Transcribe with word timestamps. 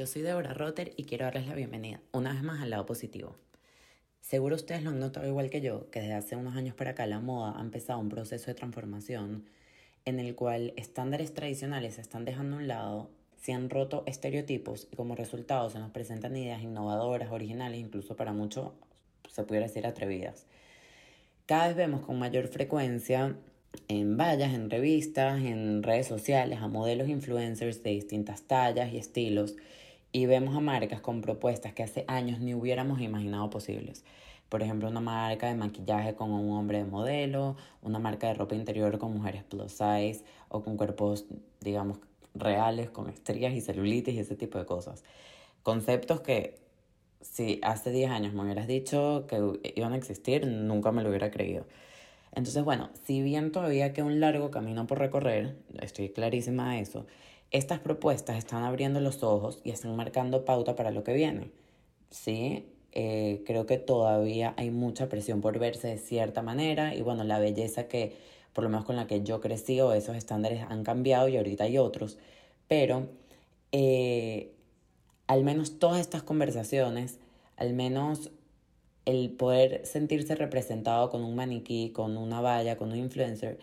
yo 0.00 0.06
soy 0.06 0.22
Deborah 0.22 0.54
Rotter 0.54 0.94
y 0.96 1.04
quiero 1.04 1.26
darles 1.26 1.46
la 1.46 1.54
bienvenida 1.54 2.00
una 2.12 2.32
vez 2.32 2.42
más 2.42 2.62
al 2.62 2.70
lado 2.70 2.86
positivo. 2.86 3.36
Seguro 4.22 4.56
ustedes 4.56 4.82
lo 4.82 4.88
han 4.88 4.98
notado 4.98 5.28
igual 5.28 5.50
que 5.50 5.60
yo, 5.60 5.90
que 5.90 6.00
desde 6.00 6.14
hace 6.14 6.36
unos 6.36 6.56
años 6.56 6.74
para 6.74 6.92
acá 6.92 7.04
la 7.04 7.20
moda 7.20 7.58
ha 7.58 7.60
empezado 7.60 7.98
un 7.98 8.08
proceso 8.08 8.46
de 8.46 8.54
transformación 8.54 9.44
en 10.06 10.18
el 10.18 10.34
cual 10.34 10.72
estándares 10.76 11.34
tradicionales 11.34 11.96
se 11.96 12.00
están 12.00 12.24
dejando 12.24 12.56
a 12.56 12.60
un 12.60 12.66
lado, 12.66 13.10
se 13.42 13.52
han 13.52 13.68
roto 13.68 14.02
estereotipos 14.06 14.88
y 14.90 14.96
como 14.96 15.16
resultado 15.16 15.68
se 15.68 15.78
nos 15.78 15.90
presentan 15.90 16.34
ideas 16.34 16.62
innovadoras, 16.62 17.30
originales, 17.30 17.78
incluso 17.78 18.16
para 18.16 18.32
muchos 18.32 18.70
se 19.28 19.42
pudiera 19.42 19.66
decir 19.66 19.86
atrevidas. 19.86 20.46
Cada 21.44 21.66
vez 21.66 21.76
vemos 21.76 22.06
con 22.06 22.18
mayor 22.18 22.48
frecuencia 22.48 23.36
en 23.88 24.16
vallas, 24.16 24.54
en 24.54 24.70
revistas, 24.70 25.42
en 25.42 25.82
redes 25.82 26.06
sociales, 26.06 26.60
a 26.62 26.68
modelos 26.68 27.10
influencers 27.10 27.82
de 27.82 27.90
distintas 27.90 28.44
tallas 28.44 28.94
y 28.94 28.96
estilos 28.96 29.56
y 30.12 30.26
vemos 30.26 30.56
a 30.56 30.60
marcas 30.60 31.00
con 31.00 31.20
propuestas 31.20 31.72
que 31.72 31.82
hace 31.82 32.04
años 32.08 32.40
ni 32.40 32.54
hubiéramos 32.54 33.00
imaginado 33.00 33.50
posibles. 33.50 34.04
Por 34.48 34.62
ejemplo, 34.62 34.88
una 34.88 35.00
marca 35.00 35.46
de 35.46 35.54
maquillaje 35.54 36.14
con 36.14 36.32
un 36.32 36.56
hombre 36.56 36.78
de 36.78 36.84
modelo, 36.84 37.56
una 37.82 38.00
marca 38.00 38.26
de 38.26 38.34
ropa 38.34 38.56
interior 38.56 38.98
con 38.98 39.12
mujeres 39.12 39.44
plus 39.44 39.72
size 39.72 40.24
o 40.48 40.62
con 40.62 40.76
cuerpos, 40.76 41.26
digamos, 41.60 41.98
reales, 42.34 42.90
con 42.90 43.08
estrías 43.08 43.54
y 43.54 43.60
celulitis 43.60 44.14
y 44.14 44.18
ese 44.18 44.34
tipo 44.34 44.58
de 44.58 44.66
cosas. 44.66 45.04
Conceptos 45.62 46.20
que 46.20 46.58
si 47.20 47.60
hace 47.62 47.90
10 47.92 48.10
años 48.10 48.32
me 48.32 48.42
hubieras 48.42 48.66
dicho 48.66 49.26
que 49.28 49.60
iban 49.76 49.92
a 49.92 49.96
existir, 49.96 50.46
nunca 50.46 50.90
me 50.90 51.02
lo 51.02 51.10
hubiera 51.10 51.30
creído. 51.30 51.66
Entonces, 52.32 52.64
bueno, 52.64 52.90
si 53.04 53.22
bien 53.22 53.52
todavía 53.52 53.92
queda 53.92 54.06
un 54.06 54.20
largo 54.20 54.50
camino 54.50 54.86
por 54.86 54.98
recorrer, 54.98 55.56
estoy 55.80 56.10
clarísima 56.10 56.74
de 56.74 56.80
eso, 56.80 57.06
estas 57.50 57.80
propuestas 57.80 58.36
están 58.38 58.62
abriendo 58.64 59.00
los 59.00 59.22
ojos 59.22 59.60
y 59.64 59.70
están 59.70 59.96
marcando 59.96 60.44
pauta 60.44 60.76
para 60.76 60.90
lo 60.90 61.04
que 61.04 61.14
viene. 61.14 61.50
Sí, 62.10 62.66
eh, 62.92 63.42
creo 63.46 63.66
que 63.66 63.78
todavía 63.78 64.54
hay 64.56 64.70
mucha 64.70 65.08
presión 65.08 65.40
por 65.40 65.58
verse 65.58 65.88
de 65.88 65.98
cierta 65.98 66.42
manera 66.42 66.94
y 66.94 67.02
bueno, 67.02 67.24
la 67.24 67.38
belleza 67.38 67.88
que, 67.88 68.16
por 68.52 68.64
lo 68.64 68.70
menos 68.70 68.84
con 68.84 68.96
la 68.96 69.06
que 69.06 69.22
yo 69.22 69.40
crecí 69.40 69.80
o 69.80 69.92
esos 69.92 70.16
estándares 70.16 70.62
han 70.68 70.84
cambiado 70.84 71.28
y 71.28 71.36
ahorita 71.36 71.64
hay 71.64 71.78
otros, 71.78 72.18
pero 72.68 73.08
eh, 73.72 74.52
al 75.26 75.44
menos 75.44 75.78
todas 75.78 76.00
estas 76.00 76.22
conversaciones, 76.22 77.18
al 77.56 77.74
menos 77.74 78.30
el 79.06 79.30
poder 79.30 79.86
sentirse 79.86 80.36
representado 80.36 81.10
con 81.10 81.24
un 81.24 81.34
maniquí, 81.34 81.90
con 81.90 82.16
una 82.16 82.40
valla, 82.40 82.76
con 82.76 82.92
un 82.92 82.98
influencer, 82.98 83.58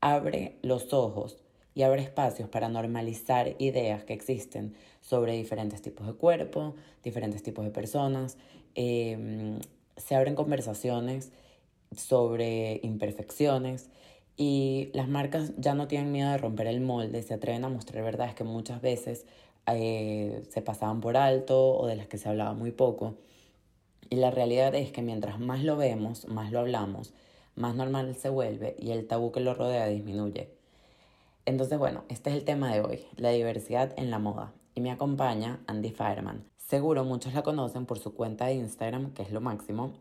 abre 0.00 0.56
los 0.62 0.92
ojos 0.92 1.38
y 1.76 1.82
abre 1.82 2.02
espacios 2.02 2.48
para 2.48 2.70
normalizar 2.70 3.54
ideas 3.58 4.02
que 4.02 4.14
existen 4.14 4.74
sobre 5.02 5.34
diferentes 5.34 5.82
tipos 5.82 6.06
de 6.06 6.14
cuerpo, 6.14 6.74
diferentes 7.04 7.42
tipos 7.42 7.66
de 7.66 7.70
personas. 7.70 8.38
Em, 8.74 9.60
se 9.96 10.14
abren 10.14 10.34
conversaciones 10.34 11.32
sobre 11.94 12.80
imperfecciones 12.82 13.90
y 14.38 14.88
las 14.94 15.06
marcas 15.06 15.52
ya 15.58 15.74
no 15.74 15.86
tienen 15.86 16.12
miedo 16.12 16.30
de 16.30 16.38
romper 16.38 16.66
el 16.66 16.80
molde, 16.80 17.22
se 17.22 17.34
atreven 17.34 17.64
a 17.64 17.68
mostrar 17.68 18.02
verdades 18.02 18.34
que 18.34 18.44
muchas 18.44 18.80
veces 18.80 19.26
eh, 19.66 20.44
se 20.48 20.62
pasaban 20.62 21.02
por 21.02 21.18
alto 21.18 21.76
o 21.76 21.86
de 21.86 21.96
las 21.96 22.06
que 22.08 22.16
se 22.16 22.30
hablaba 22.30 22.54
muy 22.54 22.72
poco. 22.72 23.16
Y 24.08 24.16
la 24.16 24.30
realidad 24.30 24.74
es 24.74 24.92
que 24.92 25.02
mientras 25.02 25.38
más 25.40 25.62
lo 25.62 25.76
vemos, 25.76 26.26
más 26.26 26.52
lo 26.52 26.60
hablamos, 26.60 27.12
más 27.54 27.74
normal 27.74 28.16
se 28.16 28.30
vuelve 28.30 28.76
y 28.78 28.92
el 28.92 29.06
tabú 29.06 29.30
que 29.32 29.40
lo 29.40 29.52
rodea 29.54 29.88
disminuye. 29.88 30.55
Entonces, 31.46 31.78
bueno, 31.78 32.02
este 32.08 32.30
es 32.30 32.36
el 32.36 32.44
tema 32.44 32.72
de 32.72 32.80
hoy, 32.80 33.04
la 33.14 33.30
diversidad 33.30 33.94
en 33.96 34.10
la 34.10 34.18
moda. 34.18 34.52
Y 34.74 34.80
me 34.80 34.90
acompaña 34.90 35.60
Andy 35.68 35.92
Fireman. 35.92 36.44
Seguro 36.56 37.04
muchos 37.04 37.34
la 37.34 37.44
conocen 37.44 37.86
por 37.86 38.00
su 38.00 38.14
cuenta 38.14 38.46
de 38.46 38.54
Instagram, 38.54 39.14
que 39.14 39.22
es 39.22 39.30
lo 39.30 39.40
máximo, 39.40 39.92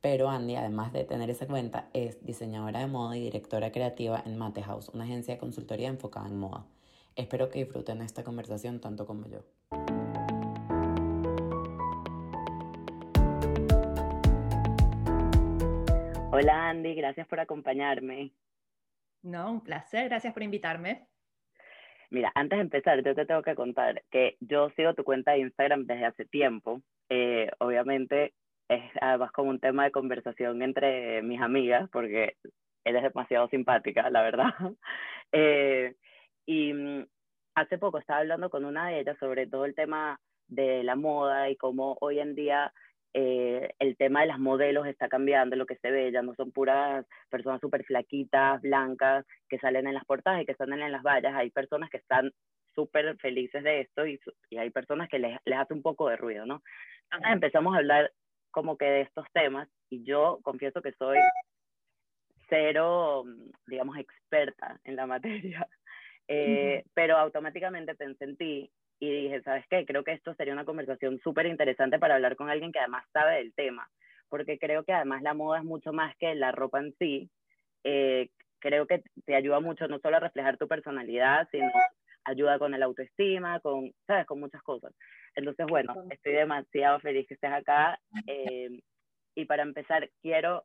pero 0.00 0.30
Andy, 0.30 0.56
además 0.56 0.94
de 0.94 1.04
tener 1.04 1.28
esa 1.28 1.46
cuenta, 1.46 1.90
es 1.92 2.24
diseñadora 2.24 2.80
de 2.80 2.86
moda 2.86 3.18
y 3.18 3.20
directora 3.20 3.70
creativa 3.70 4.22
en 4.24 4.38
Mate 4.38 4.62
House, 4.62 4.88
una 4.94 5.04
agencia 5.04 5.34
de 5.34 5.40
consultoría 5.40 5.88
enfocada 5.88 6.26
en 6.26 6.38
moda. 6.38 6.64
Espero 7.16 7.50
que 7.50 7.58
disfruten 7.58 8.00
esta 8.00 8.24
conversación 8.24 8.80
tanto 8.80 9.06
como 9.06 9.26
yo. 9.26 9.40
Hola 16.32 16.70
Andy, 16.70 16.94
gracias 16.94 17.28
por 17.28 17.40
acompañarme. 17.40 18.32
No, 19.24 19.52
un 19.52 19.60
placer, 19.62 20.10
gracias 20.10 20.34
por 20.34 20.42
invitarme. 20.42 21.08
Mira, 22.10 22.30
antes 22.34 22.58
de 22.58 22.62
empezar, 22.62 23.02
yo 23.02 23.14
te 23.14 23.24
tengo 23.24 23.42
que 23.42 23.54
contar 23.54 24.02
que 24.10 24.36
yo 24.38 24.68
sigo 24.76 24.92
tu 24.94 25.02
cuenta 25.02 25.32
de 25.32 25.38
Instagram 25.38 25.86
desde 25.86 26.04
hace 26.04 26.26
tiempo. 26.26 26.82
Eh, 27.08 27.50
obviamente 27.58 28.34
es 28.68 28.82
además 29.00 29.32
como 29.32 29.48
un 29.48 29.60
tema 29.60 29.84
de 29.84 29.92
conversación 29.92 30.60
entre 30.60 31.22
mis 31.22 31.40
amigas, 31.40 31.88
porque 31.90 32.36
eres 32.84 33.02
demasiado 33.02 33.48
simpática, 33.48 34.08
la 34.10 34.22
verdad. 34.22 34.52
Eh, 35.36 35.96
y 36.46 36.72
mm, 36.72 37.06
hace 37.56 37.76
poco 37.78 37.98
estaba 37.98 38.20
hablando 38.20 38.50
con 38.50 38.64
una 38.64 38.88
de 38.88 39.00
ellas 39.00 39.18
sobre 39.18 39.48
todo 39.48 39.64
el 39.64 39.74
tema 39.74 40.20
de 40.46 40.84
la 40.84 40.94
moda 40.94 41.50
y 41.50 41.56
cómo 41.56 41.96
hoy 42.00 42.20
en 42.20 42.36
día 42.36 42.72
eh, 43.16 43.72
el 43.78 43.96
tema 43.96 44.22
de 44.22 44.26
las 44.26 44.40
modelos 44.40 44.86
está 44.86 45.08
cambiando, 45.08 45.54
lo 45.54 45.66
que 45.66 45.76
se 45.76 45.90
ve, 45.90 46.10
ya 46.10 46.22
no 46.22 46.34
son 46.34 46.50
puras 46.50 47.06
personas 47.30 47.60
súper 47.60 47.84
flaquitas, 47.84 48.60
blancas, 48.60 49.24
que 49.48 49.58
salen 49.58 49.86
en 49.86 49.94
las 49.94 50.04
portadas 50.04 50.42
y 50.42 50.46
que 50.46 50.56
salen 50.56 50.82
en 50.82 50.90
las 50.90 51.04
vallas, 51.04 51.32
hay 51.34 51.50
personas 51.50 51.90
que 51.90 51.98
están 51.98 52.32
súper 52.74 53.16
felices 53.18 53.62
de 53.62 53.82
esto 53.82 54.04
y, 54.04 54.18
y, 54.50 54.58
hay 54.58 54.70
personas 54.70 55.08
que 55.08 55.20
les, 55.20 55.38
les 55.44 55.58
hace 55.58 55.74
un 55.74 55.82
poco 55.82 56.08
de 56.08 56.16
ruido, 56.16 56.44
¿no? 56.44 56.60
Entonces 57.04 57.32
empezamos 57.32 57.74
a 57.74 57.78
hablar 57.78 58.12
como 58.50 58.76
que 58.76 58.86
de 58.86 59.00
estos 59.02 59.26
temas 59.32 59.68
y 59.90 60.02
yo 60.02 60.40
confieso 60.42 60.82
que 60.82 60.92
soy 60.92 61.18
cero, 62.48 63.24
digamos, 63.66 63.96
experta 63.96 64.80
en 64.82 64.96
la 64.96 65.06
materia, 65.06 65.68
eh, 66.28 66.84
pero 66.94 67.16
automáticamente 67.16 67.94
pensé 67.94 68.24
en 68.24 68.36
ti 68.36 68.70
y 69.00 69.10
dije, 69.10 69.42
¿sabes 69.42 69.64
qué? 69.68 69.84
Creo 69.84 70.04
que 70.04 70.12
esto 70.12 70.34
sería 70.34 70.52
una 70.52 70.64
conversación 70.64 71.20
súper 71.20 71.46
interesante 71.46 71.98
para 71.98 72.14
hablar 72.14 72.36
con 72.36 72.50
alguien 72.50 72.72
que 72.72 72.78
además 72.78 73.04
sabe 73.12 73.36
del 73.36 73.54
tema, 73.54 73.88
porque 74.28 74.58
creo 74.58 74.84
que 74.84 74.92
además 74.92 75.22
la 75.22 75.34
moda 75.34 75.58
es 75.58 75.64
mucho 75.64 75.92
más 75.92 76.16
que 76.16 76.34
la 76.34 76.52
ropa 76.52 76.80
en 76.80 76.94
sí. 76.98 77.30
Eh, 77.84 78.28
creo 78.58 78.86
que 78.86 79.02
te 79.26 79.34
ayuda 79.34 79.60
mucho 79.60 79.88
no 79.88 79.98
solo 79.98 80.16
a 80.16 80.20
reflejar 80.20 80.56
tu 80.56 80.66
personalidad, 80.66 81.48
sino 81.50 81.70
ayuda 82.24 82.58
con 82.58 82.74
el 82.74 82.82
autoestima, 82.82 83.60
con, 83.60 83.92
¿sabes? 84.06 84.26
Con 84.26 84.40
muchas 84.40 84.62
cosas. 84.62 84.92
Entonces, 85.34 85.66
bueno, 85.66 85.94
estoy 86.10 86.32
demasiado 86.32 86.98
feliz 87.00 87.26
que 87.26 87.34
estés 87.34 87.52
acá. 87.52 87.98
Eh, 88.26 88.80
y 89.34 89.44
para 89.44 89.62
empezar, 89.62 90.08
quiero 90.22 90.64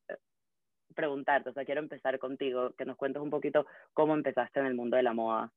preguntarte, 0.96 1.50
o 1.50 1.54
sea, 1.54 1.66
quiero 1.66 1.82
empezar 1.82 2.18
contigo, 2.20 2.74
que 2.78 2.86
nos 2.86 2.98
cuentes 2.98 3.22
un 3.22 3.30
poquito 3.30 3.66
cómo 3.94 4.14
empezaste 4.14 4.60
en 4.60 4.68
el 4.68 4.76
mundo 4.76 4.98
de 4.98 5.04
la 5.04 5.14
moda. 5.14 5.52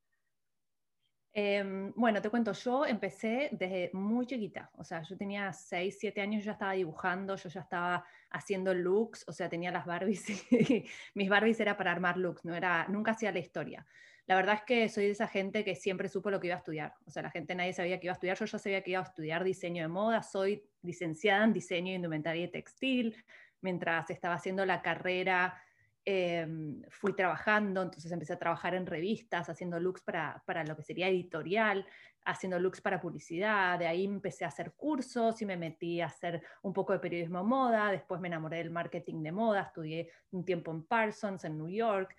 Em, 1.35 1.95
bueno, 1.97 2.21
te 2.21 2.29
cuento, 2.29 2.53
yo 2.53 2.85
empecé 2.85 3.49
desde 3.53 3.91
muy 3.95 4.27
chiquita, 4.27 4.71
o 4.77 4.85
sea, 4.85 5.01
yo 5.01 5.17
tenía 5.17 5.51
6, 5.51 5.97
7 5.99 6.21
años, 6.21 6.43
yo 6.45 6.49
ya 6.49 6.53
estaba 6.53 6.73
dibujando, 6.73 7.37
yo 7.37 7.49
ya 7.49 7.61
estaba 7.61 8.05
haciendo 8.29 8.75
looks, 8.75 9.25
o 9.27 9.33
sea, 9.33 9.49
tenía 9.49 9.71
las 9.71 9.87
Barbies 9.87 10.29
y 10.53 10.85
mis 11.15 11.31
Barbies 11.31 11.59
era 11.61 11.79
para 11.79 11.91
armar 11.91 12.19
looks, 12.19 12.45
no 12.45 12.55
era, 12.55 12.87
nunca 12.89 13.13
hacía 13.13 13.33
la 13.33 13.39
historia. 13.39 13.87
La 14.27 14.37
verdad 14.37 14.57
es 14.57 14.63
que 14.63 14.89
soy 14.91 15.07
de 15.07 15.13
esa 15.13 15.27
gente 15.27 15.65
que 15.65 15.75
siempre 15.75 16.09
supo 16.11 16.31
lo 16.31 16.39
que 16.39 16.49
iba 16.49 16.57
a 16.57 16.59
estudiar, 16.59 16.97
o 17.07 17.11
sea, 17.11 17.23
la 17.23 17.31
gente 17.31 17.55
nadie 17.55 17.73
sabía 17.73 17.99
que 17.99 18.09
iba 18.09 18.13
a 18.13 18.15
estudiar, 18.15 18.37
yo 18.37 18.45
ya 18.45 18.59
sabía 18.59 18.83
que 18.83 18.91
iba 18.91 19.01
a 19.01 19.05
estudiar 19.05 19.43
diseño 19.43 19.83
de 19.85 19.89
moda, 19.89 20.23
soy 20.23 20.69
licenciada 20.83 21.45
en 21.45 21.55
diseño, 21.55 21.95
indumentaria 21.95 22.45
y 22.45 22.49
textil, 22.49 23.17
mientras 23.63 24.11
estaba 24.11 24.35
haciendo 24.35 24.67
la 24.67 24.83
carrera 24.83 25.63
Em, 26.05 26.83
fui 26.89 27.15
trabajando, 27.15 27.81
entonces 27.81 28.11
empecé 28.11 28.33
a 28.33 28.39
trabajar 28.39 28.75
en 28.75 28.87
revistas, 28.87 29.49
haciendo 29.49 29.79
looks 29.79 30.03
para, 30.03 30.43
para, 30.47 30.65
lo 30.65 30.75
que 30.75 30.83
sería 30.83 31.09
editorial, 31.09 31.87
haciendo 32.25 32.59
looks 32.59 32.81
para 32.81 33.01
publicidad, 33.01 33.79
de 33.79 33.87
ahí 33.87 34.05
empecé 34.05 34.45
a 34.45 34.49
hacer 34.49 34.73
cursos 34.73 35.41
y 35.43 35.47
me 35.47 35.57
metí 35.57 36.01
a 36.01 36.07
hacer 36.07 36.43
un 36.63 36.73
poco 36.73 36.93
de 36.93 36.99
periodismo 36.99 37.45
moda, 37.45 37.93
después 37.93 38.21
me 38.21 38.27
enamoré 38.27 38.57
del 38.57 38.71
marketing 38.71 39.23
de 39.23 39.31
moda, 39.31 39.63
estudié 39.63 40.11
un 40.33 40.45
tiempo 40.45 40.73
en 40.73 40.83
Parsons, 40.83 41.45
en 41.45 41.57
New 41.57 41.69
York, 41.71 42.17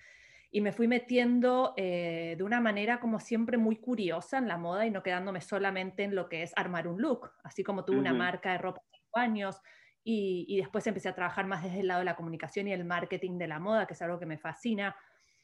y 0.50 0.62
me 0.62 0.71
fui 0.71 0.88
metiendo 0.88 1.74
eh, 1.75 2.36
de 2.38 2.44
una 2.44 2.62
manera 2.62 3.01
como 3.01 3.19
siempre 3.19 3.57
muy 3.57 3.75
curiosa 3.75 4.38
en 4.38 4.47
la 4.47 4.57
moda 4.57 4.86
y 4.86 4.91
no 4.91 5.03
quedándome 5.03 5.41
solamente 5.41 6.03
en 6.03 6.15
lo 6.15 6.29
que 6.29 6.44
es 6.44 6.53
armar 6.56 6.88
un 6.88 7.01
look, 7.01 7.31
así 7.44 7.65
como 7.65 7.83
tuve 7.83 7.97
una 7.97 8.13
marca 8.13 8.53
de 8.53 8.59
ropa 8.59 8.79
de 8.79 8.97
cinco 8.97 9.19
años, 9.19 9.62
y, 10.03 10.57
después 10.57 10.85
empecé 10.88 11.09
a 11.09 11.15
trabajar 11.15 11.45
más 11.45 11.63
desde 11.63 11.79
el 11.79 11.88
lado 11.88 12.00
de 12.00 12.05
la 12.05 12.15
comunicación 12.15 12.67
y 12.67 12.73
el 12.73 12.83
marketing 12.83 13.38
de 13.38 13.47
la 13.47 13.59
moda, 13.59 13.85
que 13.85 13.94
es 13.94 14.01
algo 14.01 14.19
que 14.19 14.25
me 14.25 14.38
fascina. 14.38 14.95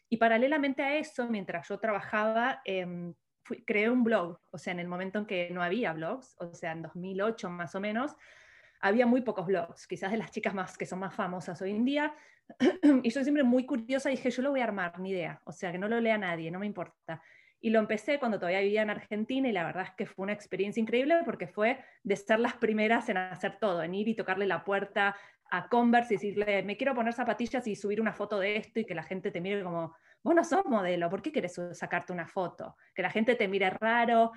Y 0.09 0.17
paralelamente 0.17 0.83
a 0.83 0.95
eso, 0.95 1.27
mientras 1.29 1.67
yo 1.67 1.79
trabajaba, 1.79 2.61
em, 2.65 3.13
creé 3.65 3.89
un 3.89 4.03
blog, 4.03 4.39
o 4.51 4.57
sea, 4.57 4.73
en 4.73 4.79
el 4.79 4.87
momento 4.87 5.19
en 5.19 5.25
que 5.25 5.49
no 5.51 5.63
había 5.63 5.93
blogs, 5.93 6.35
o 6.39 6.53
sea, 6.53 6.73
en 6.73 6.81
2008 6.81 7.49
más 7.49 7.73
o 7.75 7.79
menos, 7.79 8.15
había 8.81 9.05
muy 9.05 9.21
pocos 9.21 9.45
blogs, 9.45 9.87
quizás 9.87 10.11
de 10.11 10.17
las 10.17 10.31
chicas 10.31 10.53
más 10.53 10.77
que 10.77 10.85
son 10.85 10.99
más 10.99 11.13
famosas 11.13 11.61
hoy 11.61 11.71
en 11.71 11.85
día. 11.85 12.13
y 13.03 13.09
yo 13.09 13.23
siempre 13.23 13.43
muy 13.43 13.65
curiosa 13.65 14.09
dije, 14.09 14.29
yo 14.31 14.41
lo 14.41 14.51
voy 14.51 14.61
a 14.61 14.65
armar, 14.65 14.99
ni 14.99 15.11
idea, 15.11 15.41
o 15.45 15.51
sea, 15.51 15.71
que 15.71 15.77
no 15.77 15.87
lo 15.87 15.99
lea 15.99 16.17
nadie, 16.17 16.51
no 16.51 16.59
me 16.59 16.65
importa. 16.65 17.21
Y 17.61 17.71
lo 17.71 17.79
empecé 17.79 18.19
cuando 18.19 18.39
todavía 18.39 18.61
vivía 18.61 18.83
en 18.83 18.89
Argentina 18.89 19.47
y 19.47 19.51
la 19.51 19.65
verdad 19.65 19.83
es 19.83 19.91
que 19.91 20.05
fue 20.05 20.23
una 20.23 20.33
experiencia 20.33 20.79
increíble 20.79 21.15
porque 21.25 21.47
fue 21.47 21.83
de 22.03 22.15
ser 22.15 22.39
las 22.39 22.55
primeras 22.55 23.09
en 23.09 23.17
hacer 23.17 23.57
todo, 23.59 23.83
en 23.83 23.93
ir 23.93 24.07
y 24.07 24.15
tocarle 24.15 24.47
la 24.47 24.63
puerta 24.63 25.15
a 25.51 25.67
Converse 25.67 26.13
y 26.13 26.17
decirle, 26.17 26.63
me 26.63 26.77
quiero 26.77 26.93
poner 26.95 27.13
zapatillas 27.13 27.67
y 27.67 27.75
subir 27.75 27.99
una 27.99 28.13
foto 28.13 28.39
de 28.39 28.57
esto 28.57 28.79
y 28.79 28.85
que 28.85 28.95
la 28.95 29.03
gente 29.03 29.31
te 29.31 29.41
mire 29.41 29.63
como, 29.63 29.95
vos 30.23 30.35
no 30.35 30.43
sos 30.43 30.65
modelo, 30.65 31.09
¿por 31.09 31.21
qué 31.21 31.31
quieres 31.31 31.59
sacarte 31.73 32.13
una 32.13 32.27
foto? 32.27 32.75
Que 32.93 33.01
la 33.01 33.09
gente 33.09 33.35
te 33.35 33.47
mire 33.47 33.69
raro. 33.69 34.31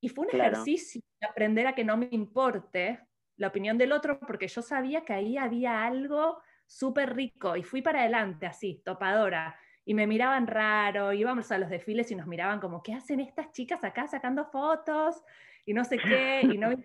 Y 0.00 0.08
fue 0.08 0.26
un 0.26 0.34
ejercicio 0.34 1.00
de 1.20 1.26
aprender 1.28 1.66
a 1.66 1.74
que 1.74 1.84
no 1.84 1.96
me 1.96 2.08
importe 2.10 3.00
la 3.36 3.48
opinión 3.48 3.78
del 3.78 3.92
otro 3.92 4.18
porque 4.18 4.48
yo 4.48 4.62
sabía 4.62 5.04
que 5.04 5.12
ahí 5.12 5.36
había 5.36 5.84
algo 5.84 6.40
súper 6.66 7.14
rico 7.14 7.56
y 7.56 7.62
fui 7.62 7.82
para 7.82 8.00
adelante 8.00 8.46
así, 8.46 8.82
topadora. 8.84 9.56
Y 9.86 9.94
me 9.94 10.06
miraban 10.06 10.48
raro, 10.48 11.12
íbamos 11.12 11.50
a 11.52 11.58
los 11.58 11.70
desfiles 11.70 12.10
y 12.10 12.16
nos 12.16 12.26
miraban 12.26 12.60
como, 12.60 12.82
¿qué 12.82 12.92
hacen 12.92 13.20
estas 13.20 13.52
chicas 13.52 13.84
acá 13.84 14.08
sacando 14.08 14.44
fotos? 14.44 15.22
Y 15.64 15.72
no 15.72 15.84
sé 15.84 15.96
qué, 15.96 16.42
y 16.42 16.58
no 16.58 16.70
me 16.70 16.84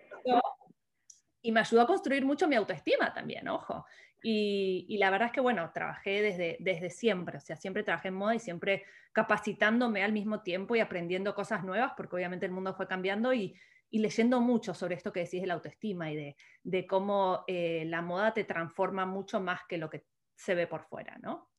Y 1.42 1.52
me 1.52 1.60
ayudó 1.60 1.82
a 1.82 1.88
construir 1.88 2.24
mucho 2.24 2.48
mi 2.48 2.56
autoestima 2.56 3.12
también, 3.14 3.48
ojo. 3.50 3.86
Y, 4.24 4.86
y, 4.88 5.00
la 5.00 5.10
verdad 5.10 5.30
es 5.30 5.32
que, 5.34 5.42
bueno, 5.42 5.72
trabajé 5.74 6.22
desde, 6.22 6.58
desde 6.60 6.92
siempre, 6.92 7.38
o 7.38 7.42
sea, 7.42 7.56
siempre 7.56 7.82
trabajé 7.82 8.10
en 8.10 8.14
moda 8.14 8.36
y 8.36 8.40
siempre 8.40 8.86
capacitándome 9.14 10.04
al 10.04 10.14
mismo 10.14 10.44
tiempo 10.44 10.76
y 10.76 10.80
aprendiendo 10.80 11.34
cosas 11.34 11.64
nuevas, 11.64 11.94
porque 11.98 12.16
obviamente 12.16 12.46
el 12.46 12.52
mundo 12.52 12.76
fue 12.76 12.88
cambiando 12.88 13.34
y, 13.34 13.60
y 13.90 14.00
leyendo 14.00 14.40
mucho 14.40 14.74
sobre 14.74 14.96
esto 14.96 15.12
que 15.12 15.22
decís 15.22 15.42
de 15.42 15.48
la 15.48 15.56
autoestima 15.56 16.12
y 16.12 16.16
de, 16.16 16.38
de 16.64 16.88
cómo 16.88 17.44
eh, 17.48 17.84
la 17.88 18.02
moda 18.02 18.34
te 18.34 18.46
transforma 18.46 19.08
mucho 19.08 19.42
más 19.42 19.62
que 19.68 19.78
lo 19.78 19.90
que 19.90 20.06
se 20.36 20.56
ve 20.56 20.66
por 20.66 20.84
fuera, 20.84 21.18
¿no? 21.18 21.51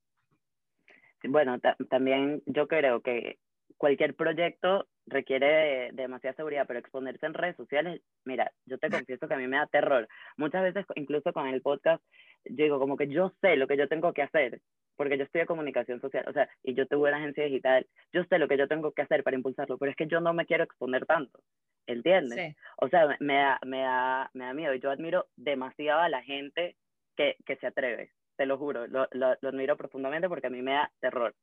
Bueno, 1.24 1.58
también 1.88 2.42
yo 2.46 2.66
creo 2.68 3.00
que 3.00 3.38
cualquier 3.76 4.14
proyecto 4.14 4.86
requiere 5.06 5.90
demasiada 5.92 6.36
seguridad, 6.36 6.66
pero 6.66 6.78
exponerse 6.78 7.26
en 7.26 7.34
redes 7.34 7.56
sociales, 7.56 8.00
mira, 8.24 8.52
yo 8.66 8.78
te 8.78 8.88
confieso 9.06 9.26
que 9.26 9.34
a 9.34 9.38
mí 9.38 9.46
me 9.46 9.56
da 9.56 9.66
terror. 9.66 10.08
Muchas 10.36 10.62
veces, 10.62 10.86
incluso 10.94 11.32
con 11.32 11.48
el 11.48 11.62
podcast, 11.62 12.02
yo 12.44 12.64
digo 12.64 12.78
como 12.78 12.96
que 12.96 13.08
yo 13.08 13.32
sé 13.40 13.56
lo 13.56 13.66
que 13.66 13.76
yo 13.76 13.88
tengo 13.88 14.12
que 14.12 14.22
hacer, 14.22 14.60
porque 14.96 15.18
yo 15.18 15.24
estudié 15.24 15.46
comunicación 15.46 16.00
social, 16.00 16.24
o 16.28 16.32
sea, 16.32 16.48
y 16.62 16.74
yo 16.74 16.86
tuve 16.86 17.08
una 17.08 17.18
agencia 17.18 17.44
digital, 17.44 17.86
yo 18.12 18.24
sé 18.24 18.38
lo 18.38 18.48
que 18.48 18.58
yo 18.58 18.68
tengo 18.68 18.92
que 18.92 19.02
hacer 19.02 19.24
para 19.24 19.36
impulsarlo, 19.36 19.78
pero 19.78 19.90
es 19.90 19.96
que 19.96 20.06
yo 20.06 20.20
no 20.20 20.32
me 20.32 20.46
quiero 20.46 20.64
exponer 20.64 21.06
tanto. 21.06 21.40
¿entiendes? 21.86 22.56
O 22.76 22.88
sea, 22.88 23.16
me 23.20 23.34
da, 23.34 23.58
me, 23.64 23.80
da, 23.80 24.30
me 24.34 24.44
da 24.44 24.54
miedo. 24.54 24.74
Y 24.74 24.80
yo 24.80 24.90
admiro 24.90 25.26
demasiado 25.36 26.00
a 26.00 26.08
la 26.08 26.22
gente 26.22 26.76
que, 27.16 27.36
que 27.44 27.56
se 27.56 27.66
atreve, 27.66 28.12
te 28.42 28.46
lo 28.46 28.58
juro. 28.58 28.88
Lo, 28.88 29.06
lo, 29.12 29.36
lo, 29.40 29.48
admiro 29.48 29.76
profundamente 29.76 30.28
porque 30.28 30.48
a 30.48 30.50
mí 30.50 30.62
me 30.62 30.72
da 30.72 30.92
terror. 31.00 31.34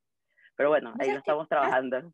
Pero 0.56 0.70
bueno, 0.70 0.94
ahí 1.00 1.10
lo 1.12 1.20
estamos 1.20 1.48
trabajando. 1.48 2.12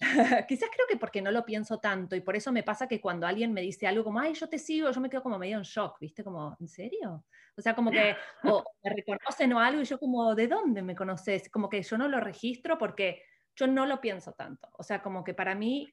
Quizás 0.48 0.68
creo 0.72 0.86
que 0.88 0.96
porque 0.96 1.22
no 1.22 1.30
lo 1.30 1.44
pienso 1.44 1.78
tanto 1.78 2.16
y 2.16 2.20
por 2.20 2.36
eso 2.36 2.52
me 2.52 2.62
pasa 2.62 2.86
que 2.88 3.00
cuando 3.00 3.26
alguien 3.26 3.52
me 3.52 3.62
dice 3.62 3.86
algo 3.86 4.04
como, 4.04 4.18
ay, 4.18 4.34
yo 4.34 4.48
te 4.48 4.58
sigo, 4.58 4.90
yo 4.90 5.00
me 5.00 5.08
quedo 5.08 5.22
como 5.22 5.38
medio 5.38 5.56
en 5.56 5.62
shock, 5.62 5.98
¿viste? 6.00 6.24
Como, 6.24 6.56
¿en 6.58 6.68
serio? 6.68 7.24
O 7.56 7.60
sea, 7.60 7.74
como 7.74 7.90
que 7.90 8.16
o 8.44 8.64
me 8.82 8.90
reconocen 8.94 9.52
o 9.52 9.60
algo 9.60 9.82
y 9.82 9.84
yo 9.84 9.98
como, 9.98 10.34
¿de 10.34 10.48
dónde 10.48 10.82
me 10.82 10.96
conoces? 10.96 11.48
Como 11.50 11.68
que 11.68 11.82
yo 11.82 11.96
no 11.96 12.08
lo 12.08 12.20
registro 12.20 12.76
porque 12.76 13.22
yo 13.54 13.66
no 13.68 13.86
lo 13.86 14.00
pienso 14.00 14.32
tanto. 14.32 14.68
O 14.78 14.82
sea, 14.82 15.00
como 15.00 15.22
que 15.22 15.34
para 15.34 15.54
mí 15.54 15.92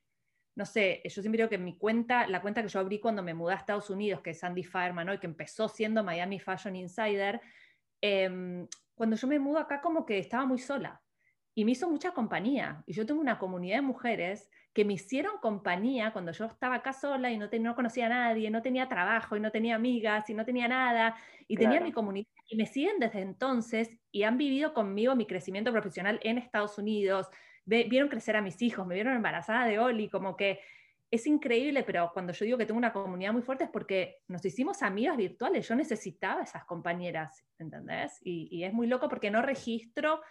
no 0.56 0.66
sé, 0.66 1.01
yo 1.04 1.22
siempre 1.22 1.38
digo 1.38 1.50
que 1.50 1.57
mi 1.57 1.77
cuenta, 1.77 2.27
la 2.27 2.42
cuenta 2.42 2.62
que 2.62 2.69
yo 2.69 2.80
abrí 2.80 3.00
cuando 3.00 3.22
me 3.22 3.33
mudé 3.33 3.54
a 3.54 3.57
Estados 3.57 3.89
Unidos, 3.89 4.22
que 4.22 4.30
es 4.30 4.39
Sandy 4.39 4.63
Fireman, 4.63 5.13
y 5.13 5.18
que 5.19 5.27
empezó 5.27 5.68
siendo 5.68 6.01
Miami 6.01 6.39
Fashion 6.39 6.77
Insider, 6.77 7.42
em, 8.06 8.68
cuando 8.94 9.16
yo 9.16 9.28
me 9.28 9.40
mudo 9.40 9.60
acá 9.60 9.81
como 9.81 10.06
que 10.06 10.19
estaba 10.19 10.46
muy 10.46 10.60
sola 10.60 11.02
y 11.54 11.66
me 11.66 11.72
hizo 11.72 11.90
mucha 11.90 12.12
compañía. 12.12 12.84
Y 12.86 12.94
yo 12.94 13.06
tengo 13.06 13.22
una 13.22 13.40
comunidad 13.40 13.78
de 13.78 13.81
mujeres 13.81 14.50
que 14.74 14.84
me 14.84 14.94
hicieron 14.94 15.38
compañía 15.40 16.12
cuando 16.12 16.34
yo 16.34 16.46
estaba 16.46 16.75
acá 16.75 16.92
sola 16.92 17.31
y 17.31 17.38
no, 17.38 17.48
no 17.62 17.75
conocía 17.75 18.07
a 18.07 18.10
nadie, 18.10 18.52
no 18.52 18.62
tenía 18.62 18.90
trabajo 18.90 19.38
y 19.38 19.40
no 19.40 19.52
tenía 19.52 19.75
amigas 19.75 20.30
y 20.30 20.34
no 20.34 20.44
tenía 20.44 20.68
nada. 20.68 21.16
Y 21.48 21.56
tenía 21.56 21.80
mi 21.80 21.94
comunidad 21.94 22.28
y 22.48 22.57
me 22.57 22.66
siguen 22.66 23.00
desde 23.00 23.22
entonces 23.22 23.90
y 24.12 24.24
han 24.24 24.38
vivido 24.38 24.74
conmigo 24.74 25.16
mi 25.16 25.25
crecimiento 25.25 25.72
profesional 25.72 26.19
en 26.24 26.38
Estados 26.38 26.78
Unidos, 26.78 27.30
vieron 27.66 28.10
crecer 28.10 28.36
a 28.36 28.42
mis 28.42 28.62
hijos, 28.62 28.86
me 28.86 28.96
vieron 28.96 29.16
embarazada 29.16 29.66
de 29.66 29.80
Oli, 29.80 30.10
como 30.10 30.36
que 30.36 30.60
es 31.15 31.27
increíble, 31.27 31.83
pero 31.83 32.12
cuando 32.13 32.33
yo 32.33 32.45
digo 32.45 32.57
que 32.57 32.65
tengo 32.65 32.77
una 32.77 32.94
comunidad 32.94 33.33
muy 33.33 33.41
fuerte 33.41 33.65
es 33.65 33.69
porque 33.69 34.19
nos 34.27 34.45
hicimos 34.45 34.83
amigas 34.83 35.17
virtuales, 35.17 35.67
yo 35.67 35.75
necesitaba 35.75 36.44
esas 36.44 36.65
compañeras, 36.65 37.45
¿entendés? 37.59 38.19
Y, 38.23 38.63
es 38.63 38.73
muy 38.73 38.88
loco 38.88 39.09
porque 39.09 39.31
no 39.31 39.41
registro 39.41 40.21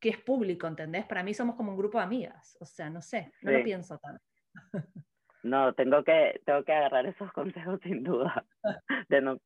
que 0.00 0.10
es 0.10 0.18
público, 0.18 0.66
¿entendés? 0.66 1.06
Para 1.06 1.22
mí 1.22 1.34
somos 1.34 1.56
como 1.56 1.70
un 1.70 1.78
grupo 1.78 1.98
de 1.98 2.04
amigas, 2.04 2.56
o 2.60 2.66
sea, 2.66 2.90
no 2.90 3.00
sé, 3.00 3.32
no 3.42 3.52
lo 3.52 3.62
pienso 3.62 3.98
tanto. 3.98 4.22
No, 5.44 5.74
tengo 5.74 6.02
que, 6.02 6.40
tengo 6.46 6.64
que 6.64 6.72
agarrar 6.72 7.04
esos 7.04 7.30
consejos 7.34 7.78
sin 7.82 8.02
duda, 8.02 8.46
de 9.10 9.20
no, 9.20 9.36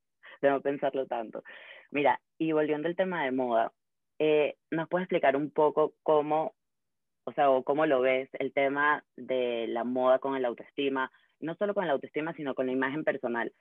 de 0.40 0.50
no 0.50 0.60
pensarlo 0.60 1.06
tanto. 1.06 1.42
Mira, 1.90 2.20
y 2.38 2.52
volviendo 2.52 2.86
al 2.86 2.94
tema 2.94 3.24
de 3.24 3.32
moda, 3.32 3.72
eh, 4.20 4.56
¿nos 4.70 4.88
puedes 4.88 5.06
explicar 5.06 5.34
un 5.34 5.50
poco 5.50 5.94
cómo 6.04 6.54
o 7.28 7.32
sea, 7.32 7.50
o 7.50 7.62
cómo 7.62 7.84
lo 7.84 8.00
ves, 8.00 8.28
el 8.38 8.52
tema 8.52 9.04
de 9.16 9.66
la 9.68 9.84
moda 9.84 10.18
con 10.18 10.34
el 10.34 10.44
autoestima, 10.46 11.12
no 11.40 11.54
solo 11.56 11.74
con 11.74 11.84
el 11.84 11.90
autoestima, 11.90 12.32
sino 12.34 12.54
con 12.54 12.66
la 12.66 12.72
imagen 12.72 13.04
personal. 13.04 13.52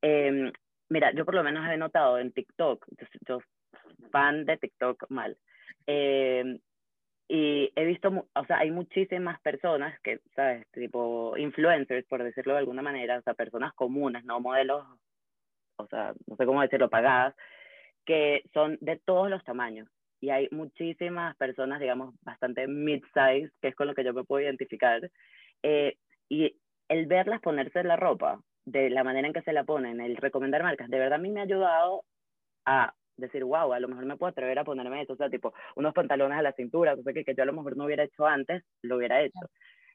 Em, 0.00 0.52
mira, 0.88 1.12
yo 1.12 1.24
por 1.24 1.34
lo 1.34 1.42
menos 1.42 1.68
he 1.68 1.76
notado 1.76 2.18
en 2.18 2.32
TikTok, 2.32 2.86
yo, 3.26 3.40
fan 4.12 4.44
de 4.46 4.56
TikTok 4.58 5.06
mal, 5.10 5.36
em, 5.86 6.60
y 7.28 7.72
he 7.76 7.84
visto, 7.84 8.28
o 8.34 8.44
sea, 8.46 8.58
hay 8.58 8.70
muchísimas 8.70 9.40
personas 9.40 9.98
que, 10.02 10.20
¿sabes? 10.36 10.66
Tipo 10.72 11.36
influencers, 11.36 12.06
por 12.06 12.22
decirlo 12.22 12.52
de 12.54 12.60
alguna 12.60 12.82
manera, 12.82 13.18
o 13.18 13.22
sea, 13.22 13.34
personas 13.34 13.72
comunes, 13.74 14.24
no 14.24 14.40
modelos, 14.40 14.84
o 15.76 15.86
sea, 15.88 16.14
no 16.26 16.36
sé 16.36 16.46
cómo 16.46 16.62
decirlo, 16.62 16.90
pagadas, 16.90 17.34
que 18.04 18.42
son 18.54 18.78
de 18.80 18.98
todos 18.98 19.30
los 19.30 19.42
tamaños 19.44 19.88
y 20.20 20.30
hay 20.30 20.48
muchísimas 20.50 21.36
personas, 21.36 21.80
digamos, 21.80 22.14
bastante 22.22 22.66
mid-size, 22.68 23.50
que 23.60 23.68
es 23.68 23.74
con 23.74 23.86
lo 23.86 23.94
que 23.94 24.04
yo 24.04 24.12
me 24.14 24.24
puedo 24.24 24.42
identificar, 24.42 25.10
eh, 25.62 25.96
y 26.28 26.56
el 26.88 27.06
verlas 27.06 27.40
ponerse 27.40 27.82
la 27.84 27.96
ropa, 27.96 28.40
de 28.66 28.90
la 28.90 29.04
manera 29.04 29.26
en 29.26 29.32
que 29.34 29.42
se 29.42 29.52
la 29.52 29.64
ponen, 29.64 30.00
el 30.00 30.16
recomendar 30.16 30.62
marcas, 30.62 30.88
de 30.90 30.98
verdad 30.98 31.18
a 31.18 31.22
mí 31.22 31.30
me 31.30 31.40
ha 31.40 31.44
ayudado 31.44 32.04
a 32.66 32.94
decir, 33.16 33.44
wow, 33.44 33.72
a 33.72 33.80
lo 33.80 33.88
mejor 33.88 34.06
me 34.06 34.16
puedo 34.16 34.30
atrever 34.30 34.58
a 34.58 34.64
ponerme 34.64 35.02
eso, 35.02 35.14
o 35.14 35.16
sea, 35.16 35.30
tipo, 35.30 35.52
unos 35.76 35.94
pantalones 35.94 36.38
a 36.38 36.42
la 36.42 36.52
cintura, 36.52 36.96
cosa 36.96 37.12
que, 37.12 37.24
que 37.24 37.34
yo 37.34 37.42
a 37.42 37.46
lo 37.46 37.52
mejor 37.52 37.76
no 37.76 37.84
hubiera 37.84 38.04
hecho 38.04 38.26
antes, 38.26 38.64
lo 38.82 38.96
hubiera 38.96 39.22
hecho. 39.22 39.38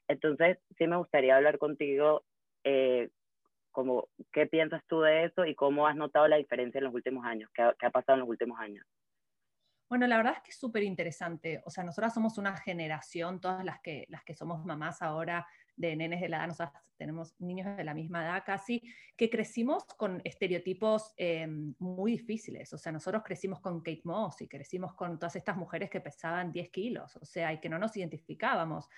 Entonces, 0.08 0.58
sí 0.78 0.86
me 0.86 0.96
gustaría 0.96 1.36
hablar 1.36 1.58
contigo, 1.58 2.24
eh, 2.64 3.08
como, 3.72 4.08
¿qué 4.32 4.46
piensas 4.46 4.82
tú 4.88 5.00
de 5.02 5.24
eso 5.26 5.44
y 5.46 5.54
cómo 5.54 5.86
has 5.86 5.96
notado 5.96 6.28
la 6.28 6.36
diferencia 6.36 6.78
en 6.78 6.84
los 6.84 6.94
últimos 6.94 7.24
años? 7.26 7.50
¿Qué 7.54 7.70
qué 7.78 7.86
ha 7.86 7.90
pasado 7.90 8.14
en 8.16 8.20
los 8.20 8.28
últimos 8.28 8.58
años? 8.60 8.84
Bueno, 9.88 10.06
la 10.08 10.16
verdad 10.16 10.34
es 10.36 10.42
que 10.42 10.50
es 10.50 10.58
súper 10.58 10.82
interesante. 10.82 11.62
O 11.64 11.70
sea, 11.70 11.84
nosotras 11.84 12.12
somos 12.12 12.38
una 12.38 12.56
generación, 12.56 13.40
todas 13.40 13.64
las 13.64 13.80
que, 13.80 14.06
las 14.08 14.24
que 14.24 14.34
somos 14.34 14.64
mamás 14.64 15.00
ahora 15.00 15.46
de 15.76 15.94
nenes 15.94 16.20
de 16.20 16.28
la 16.28 16.38
edad, 16.38 16.48
nosotras 16.48 16.82
tenemos 16.96 17.38
niños 17.38 17.76
de 17.76 17.84
la 17.84 17.94
misma 17.94 18.24
edad 18.24 18.42
casi, 18.44 18.82
que 19.16 19.30
crecimos 19.30 19.84
con 19.84 20.20
estereotipos 20.24 21.12
em, 21.16 21.74
muy 21.78 22.12
difíciles. 22.12 22.72
O 22.72 22.78
sea, 22.78 22.90
nosotros 22.90 23.22
crecimos 23.24 23.60
con 23.60 23.80
Kate 23.80 24.02
Moss 24.04 24.42
y 24.42 24.48
crecimos 24.48 24.94
con 24.94 25.18
todas 25.18 25.36
estas 25.36 25.56
mujeres 25.56 25.90
que 25.90 26.00
pesaban 26.00 26.50
10 26.50 26.70
kilos, 26.70 27.16
o 27.16 27.24
sea, 27.24 27.52
y 27.52 27.60
que 27.60 27.68
no 27.68 27.78
nos 27.78 27.96
identificábamos. 27.96 28.88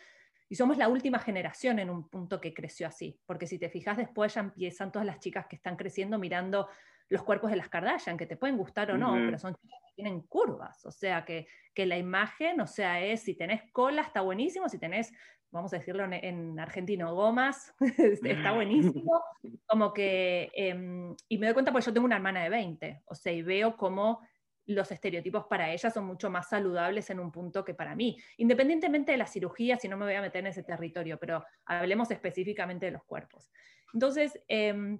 Y 0.49 0.54
somos 0.54 0.78
la 0.78 0.88
última 0.88 1.18
generación 1.18 1.78
en 1.78 1.90
un 1.90 2.09
punto 2.09 2.40
que 2.40 2.54
creció 2.54 2.87
así, 2.87 3.21
porque 3.26 3.47
si 3.47 3.59
te 3.59 3.68
fijas 3.68 3.99
después 3.99 4.33
ya 4.33 4.40
empiezan 4.40 4.90
todas 4.90 5.04
las 5.04 5.18
chicas 5.18 5.47
que 5.47 5.57
están 5.57 5.76
creciendo 5.76 6.18
mirando 6.18 6.68
los 7.09 7.23
cuerpos 7.23 7.50
de 7.50 7.57
las 7.57 7.68
Kardashian, 7.68 8.16
que 8.16 8.26
te 8.26 8.37
pueden 8.37 8.57
gustar 8.57 8.90
o 8.90 8.97
no, 8.97 9.12
pero 9.12 9.38
son 9.38 9.54
chicas 9.57 9.88
tienen 9.99 10.21
curvas, 10.21 10.87
o 10.87 10.93
sea, 10.93 11.25
que, 11.25 11.49
que, 11.75 11.85
la 11.85 11.99
imagen, 11.99 12.61
o 12.61 12.69
sea, 12.69 13.05
es 13.05 13.23
si 13.23 13.35
tenés 13.35 13.62
cola 13.73 14.02
está 14.02 14.21
buenísimo, 14.21 14.69
si 14.69 14.78
tenés, 14.78 15.12
vamos 15.50 15.73
a 15.73 15.78
decirlo 15.78 16.05
en, 16.05 16.61
argentino, 16.61 17.12
gomas, 17.17 17.75
está 18.23 18.52
buenísimo, 18.52 19.21
como 19.67 19.93
que, 19.93 20.52
em, 20.55 21.17
y 21.28 21.38
me 21.38 21.47
doy 21.47 21.55
cuenta 21.55 21.73
porque 21.73 21.87
yo 21.87 21.93
tengo 21.93 22.05
una 22.05 22.14
hermana 22.14 22.45
de 22.45 22.49
20, 22.49 23.02
o 23.07 23.14
sea, 23.17 23.33
y 23.33 23.43
veo 23.43 23.76
cómo 23.76 24.21
los 24.67 24.93
estereotipos 24.93 25.47
para 25.47 25.73
ella 25.73 25.90
son 25.90 26.05
mucho 26.05 26.31
más 26.31 26.49
saludables 26.49 27.11
en 27.11 27.19
un 27.19 27.33
punto 27.33 27.64
que 27.64 27.75
para 27.75 27.97
mí, 27.97 28.17
independientemente 28.37 29.11
de 29.11 29.19
la 29.19 29.26
cirugía, 29.26 29.78
si 29.78 29.88
no 29.88 29.97
me 29.97 30.05
voy 30.05 30.14
a 30.14 30.23
meter 30.23 30.40
en 30.40 30.49
ese 30.52 30.62
territorio, 30.62 31.19
pero 31.19 31.45
hablemos 31.64 32.09
específicamente 32.12 32.87
de 32.87 32.93
los 32.93 33.02
cuerpos. 33.02 33.50
Entonces, 33.93 34.38
eh, 34.47 34.97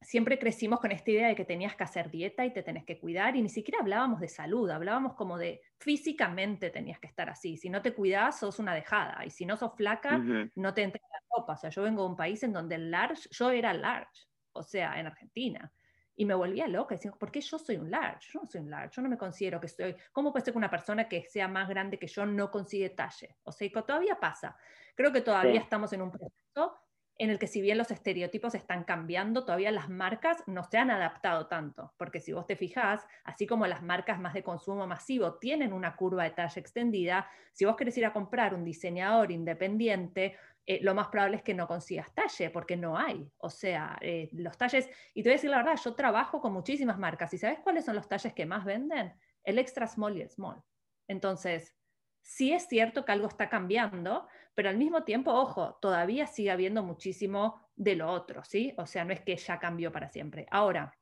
siempre 0.00 0.38
crecimos 0.38 0.80
con 0.80 0.92
esta 0.92 1.10
idea 1.10 1.28
de 1.28 1.34
que 1.34 1.44
tenías 1.44 1.76
que 1.76 1.84
hacer 1.84 2.10
dieta 2.10 2.44
y 2.44 2.52
te 2.52 2.62
tenés 2.62 2.84
que 2.84 2.98
cuidar 2.98 3.36
y 3.36 3.42
ni 3.42 3.48
siquiera 3.48 3.80
hablábamos 3.80 4.20
de 4.20 4.28
salud, 4.28 4.68
hablábamos 4.70 5.14
como 5.14 5.38
de 5.38 5.62
físicamente 5.78 6.70
tenías 6.70 6.98
que 7.00 7.06
estar 7.06 7.30
así, 7.30 7.56
si 7.56 7.70
no 7.70 7.80
te 7.82 7.94
cuidas 7.94 8.38
sos 8.38 8.58
una 8.58 8.74
dejada 8.74 9.24
y 9.24 9.30
si 9.30 9.46
no 9.46 9.56
sos 9.56 9.74
flaca 9.76 10.18
no 10.54 10.74
te 10.74 10.82
entra 10.82 11.00
la 11.10 11.18
ropa, 11.36 11.54
o 11.54 11.56
sea, 11.56 11.70
yo 11.70 11.82
vengo 11.82 12.02
de 12.02 12.08
un 12.10 12.16
país 12.16 12.42
en 12.42 12.52
donde 12.52 12.74
el 12.74 12.90
large, 12.90 13.28
yo 13.30 13.50
era 13.50 13.72
large, 13.72 14.28
o 14.52 14.62
sea, 14.62 15.00
en 15.00 15.06
Argentina, 15.06 15.72
Y 16.16 16.24
me 16.26 16.34
volvía 16.34 16.68
loca, 16.68 16.94
diciendo, 16.94 17.18
¿por 17.18 17.32
qué 17.32 17.40
yo 17.40 17.58
soy 17.58 17.76
un 17.76 17.90
large? 17.90 18.28
Yo 18.32 18.40
no 18.40 18.46
soy 18.46 18.60
un 18.60 18.70
large, 18.70 18.94
yo 18.96 19.02
no 19.02 19.08
me 19.08 19.18
considero 19.18 19.60
que 19.60 19.66
estoy... 19.66 19.96
¿Cómo 20.12 20.30
puede 20.32 20.44
ser 20.44 20.54
que 20.54 20.58
una 20.58 20.70
persona 20.70 21.08
que 21.08 21.24
sea 21.24 21.48
más 21.48 21.68
grande 21.68 21.98
que 21.98 22.06
yo 22.06 22.24
no 22.24 22.50
consigue 22.50 22.90
talle? 22.90 23.36
O 23.42 23.50
sea, 23.50 23.68
todavía 23.84 24.18
pasa. 24.20 24.56
Creo 24.94 25.12
que 25.12 25.22
todavía 25.22 25.60
estamos 25.60 25.92
en 25.92 26.02
un 26.02 26.12
proceso 26.12 26.78
en 27.16 27.30
el 27.30 27.38
que 27.38 27.46
si 27.46 27.60
bien 27.60 27.78
los 27.78 27.90
estereotipos 27.90 28.54
están 28.54 28.84
cambiando, 28.84 29.44
todavía 29.44 29.70
las 29.70 29.88
marcas 29.88 30.42
no 30.46 30.64
se 30.64 30.78
han 30.78 30.90
adaptado 30.90 31.46
tanto, 31.46 31.92
porque 31.96 32.20
si 32.20 32.32
vos 32.32 32.46
te 32.46 32.56
fijás, 32.56 33.06
así 33.22 33.46
como 33.46 33.66
las 33.66 33.82
marcas 33.82 34.18
más 34.18 34.34
de 34.34 34.42
consumo 34.42 34.86
masivo 34.86 35.34
tienen 35.34 35.72
una 35.72 35.94
curva 35.94 36.24
de 36.24 36.30
talla 36.30 36.60
extendida, 36.60 37.28
si 37.52 37.64
vos 37.64 37.76
querés 37.76 37.96
ir 37.98 38.06
a 38.06 38.12
comprar 38.12 38.54
un 38.54 38.64
diseñador 38.64 39.30
independiente, 39.30 40.36
eh, 40.66 40.80
lo 40.82 40.94
más 40.94 41.08
probable 41.08 41.36
es 41.36 41.42
que 41.42 41.54
no 41.54 41.68
consigas 41.68 42.12
talle, 42.14 42.50
porque 42.50 42.76
no 42.76 42.98
hay. 42.98 43.30
O 43.38 43.50
sea, 43.50 43.96
eh, 44.00 44.28
los 44.32 44.56
talles, 44.56 44.88
y 45.12 45.22
te 45.22 45.28
voy 45.28 45.34
a 45.34 45.36
decir 45.36 45.50
la 45.50 45.58
verdad, 45.58 45.78
yo 45.82 45.94
trabajo 45.94 46.40
con 46.40 46.52
muchísimas 46.52 46.98
marcas, 46.98 47.32
¿y 47.34 47.38
sabes 47.38 47.60
cuáles 47.60 47.84
son 47.84 47.94
los 47.94 48.08
talles 48.08 48.32
que 48.32 48.46
más 48.46 48.64
venden? 48.64 49.14
El 49.44 49.58
extra 49.58 49.86
small 49.86 50.16
y 50.16 50.22
el 50.22 50.30
small. 50.30 50.62
Entonces, 51.06 51.76
sí 52.22 52.52
es 52.52 52.66
cierto 52.66 53.04
que 53.04 53.12
algo 53.12 53.28
está 53.28 53.50
cambiando, 53.50 54.26
pero 54.54 54.68
al 54.68 54.78
mismo 54.78 55.04
tiempo, 55.04 55.32
ojo, 55.32 55.78
todavía 55.80 56.26
sigue 56.26 56.50
habiendo 56.50 56.82
muchísimo 56.82 57.60
de 57.76 57.96
lo 57.96 58.10
otro, 58.10 58.44
¿sí? 58.44 58.74
O 58.78 58.86
sea, 58.86 59.04
no 59.04 59.12
es 59.12 59.20
que 59.20 59.36
ya 59.36 59.58
cambió 59.58 59.90
para 59.90 60.08
siempre. 60.08 60.46
Ahora, 60.50 60.96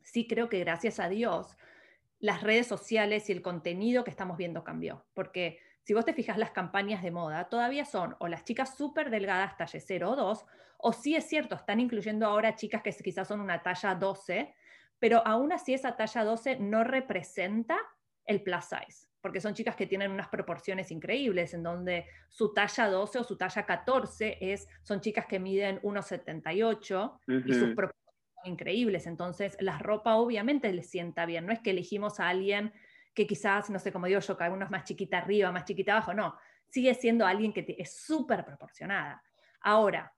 sí 0.00 0.26
creo 0.26 0.48
que 0.48 0.60
gracias 0.60 0.98
a 0.98 1.08
Dios, 1.08 1.56
las 2.18 2.42
redes 2.42 2.66
sociales 2.66 3.28
y 3.28 3.32
el 3.32 3.42
contenido 3.42 4.04
que 4.04 4.10
estamos 4.10 4.36
viendo 4.36 4.64
cambió, 4.64 5.04
porque 5.14 5.58
si 5.82 5.94
vos 5.94 6.04
te 6.04 6.14
fijas 6.14 6.38
las 6.38 6.50
campañas 6.50 7.02
de 7.02 7.10
moda, 7.10 7.48
todavía 7.48 7.84
son 7.84 8.16
o 8.18 8.28
las 8.28 8.44
chicas 8.44 8.76
súper 8.76 9.10
delgadas, 9.10 9.56
talle 9.56 9.80
0 9.80 10.10
o 10.10 10.16
2, 10.16 10.46
o 10.78 10.92
sí 10.92 11.14
es 11.14 11.28
cierto, 11.28 11.54
están 11.54 11.80
incluyendo 11.80 12.26
ahora 12.26 12.56
chicas 12.56 12.82
que 12.82 12.92
quizás 12.92 13.28
son 13.28 13.40
una 13.40 13.62
talla 13.62 13.94
12, 13.94 14.54
pero 14.98 15.24
aún 15.26 15.52
así 15.52 15.74
esa 15.74 15.96
talla 15.96 16.24
12 16.24 16.56
no 16.58 16.82
representa 16.82 17.78
el 18.24 18.42
plus 18.42 18.64
size 18.64 19.06
porque 19.26 19.40
son 19.40 19.54
chicas 19.54 19.74
que 19.74 19.88
tienen 19.88 20.12
unas 20.12 20.28
proporciones 20.28 20.92
increíbles, 20.92 21.52
en 21.52 21.64
donde 21.64 22.06
su 22.28 22.54
talla 22.54 22.88
12 22.88 23.18
o 23.18 23.24
su 23.24 23.36
talla 23.36 23.66
14 23.66 24.38
es, 24.40 24.68
son 24.84 25.00
chicas 25.00 25.26
que 25.26 25.40
miden 25.40 25.80
1,78 25.82 27.18
y 27.44 27.52
sus 27.52 27.74
proporciones 27.74 28.14
son 28.36 28.52
increíbles. 28.52 29.08
Entonces, 29.08 29.56
la 29.58 29.78
ropa 29.78 30.14
obviamente 30.14 30.72
les 30.72 30.88
sienta 30.88 31.26
bien. 31.26 31.44
No 31.44 31.52
es 31.52 31.58
que 31.58 31.70
elegimos 31.70 32.20
a 32.20 32.28
alguien 32.28 32.72
que 33.14 33.26
quizás, 33.26 33.68
no 33.68 33.80
sé, 33.80 33.90
como 33.90 34.06
digo 34.06 34.20
yo, 34.20 34.36
que 34.36 34.44
algunos 34.44 34.70
más 34.70 34.84
chiquita 34.84 35.18
arriba, 35.18 35.50
más 35.50 35.64
chiquita 35.64 35.94
abajo, 35.94 36.14
no. 36.14 36.36
Sigue 36.68 36.94
siendo 36.94 37.26
alguien 37.26 37.52
que 37.52 37.74
es 37.76 37.96
súper 37.96 38.44
proporcionada. 38.44 39.24
Ahora, 39.60 40.14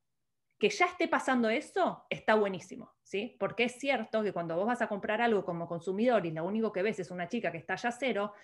que 0.58 0.68
ya 0.68 0.84
esté 0.84 1.08
pasando 1.08 1.48
eso, 1.48 2.04
está 2.10 2.34
buenísimo, 2.34 2.92
¿sí? 3.02 3.36
Porque 3.40 3.64
es 3.64 3.78
cierto 3.78 4.22
que 4.22 4.34
cuando 4.34 4.54
vos 4.54 4.66
vas 4.66 4.82
a 4.82 4.88
comprar 4.88 5.22
algo 5.22 5.46
como 5.46 5.66
consumidor 5.66 6.26
y 6.26 6.32
lo 6.32 6.44
único 6.44 6.72
que 6.72 6.82
ves 6.82 6.98
es 6.98 7.10
una 7.10 7.26
chica 7.26 7.50
que 7.50 7.56
está 7.58 7.76
ya 7.76 7.90
cero, 7.90 8.34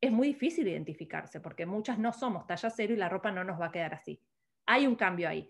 es 0.00 0.10
muy 0.10 0.28
difícil 0.28 0.66
identificarse 0.66 1.40
porque 1.40 1.66
muchas 1.66 1.98
no 1.98 2.12
somos 2.12 2.46
talla 2.46 2.70
cero 2.70 2.94
y 2.94 2.96
la 2.96 3.08
ropa 3.08 3.30
no 3.30 3.44
nos 3.44 3.60
va 3.60 3.66
a 3.66 3.72
quedar 3.72 3.94
así. 3.94 4.20
Hay 4.66 4.86
un 4.86 4.96
cambio 4.96 5.28
ahí. 5.28 5.48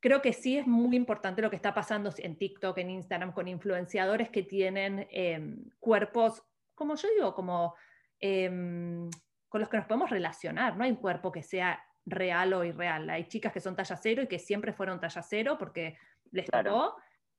Creo 0.00 0.22
que 0.22 0.32
sí 0.32 0.56
es 0.56 0.66
muy 0.66 0.96
importante 0.96 1.42
lo 1.42 1.50
que 1.50 1.56
está 1.56 1.74
pasando 1.74 2.12
en 2.18 2.36
TikTok, 2.36 2.78
en 2.78 2.90
Instagram, 2.90 3.32
con 3.32 3.48
influenciadores 3.48 4.30
que 4.30 4.42
tienen 4.42 5.06
em, 5.10 5.70
cuerpos, 5.80 6.42
como 6.74 6.94
yo 6.94 7.08
digo, 7.14 7.34
como 7.34 7.74
em, 8.20 9.10
con 9.48 9.60
los 9.60 9.68
que 9.68 9.76
nos 9.76 9.86
podemos 9.86 10.10
relacionar. 10.10 10.76
No 10.76 10.84
hay 10.84 10.90
un 10.90 10.96
cuerpo 10.96 11.32
que 11.32 11.42
sea 11.42 11.82
real 12.04 12.52
o 12.52 12.64
irreal. 12.64 13.10
Hay 13.10 13.24
chicas 13.24 13.52
que 13.52 13.60
son 13.60 13.74
talla 13.74 13.96
cero 13.96 14.22
y 14.22 14.26
que 14.26 14.38
siempre 14.38 14.72
fueron 14.72 15.00
talla 15.00 15.22
cero 15.22 15.56
porque 15.58 15.98
les 16.30 16.46
tocó. 16.46 16.96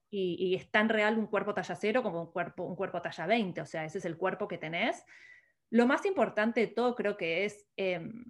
Y, 0.10 0.36
y, 0.40 0.56
es 0.56 0.72
tan 0.72 0.88
real 0.88 1.18
un 1.18 1.28
cuerpo 1.28 1.54
talla 1.54 1.76
cero 1.76 2.02
como 2.02 2.22
un 2.22 2.32
cuerpo, 2.32 2.64
un 2.64 2.76
cuerpo 2.76 3.02
talla 3.02 3.26
20. 3.26 3.62
O 3.62 3.66
sea, 3.66 3.86
ese 3.86 3.98
es 3.98 4.06
el 4.06 4.18
cuerpo 4.18 4.48
que 4.48 4.58
tenés. 4.58 5.06
Lo 5.70 5.86
más 5.86 6.06
importante 6.06 6.62
de 6.62 6.68
todo 6.68 6.96
creo 6.96 7.18
que 7.18 7.46
es 7.46 7.66
em, 7.76 8.26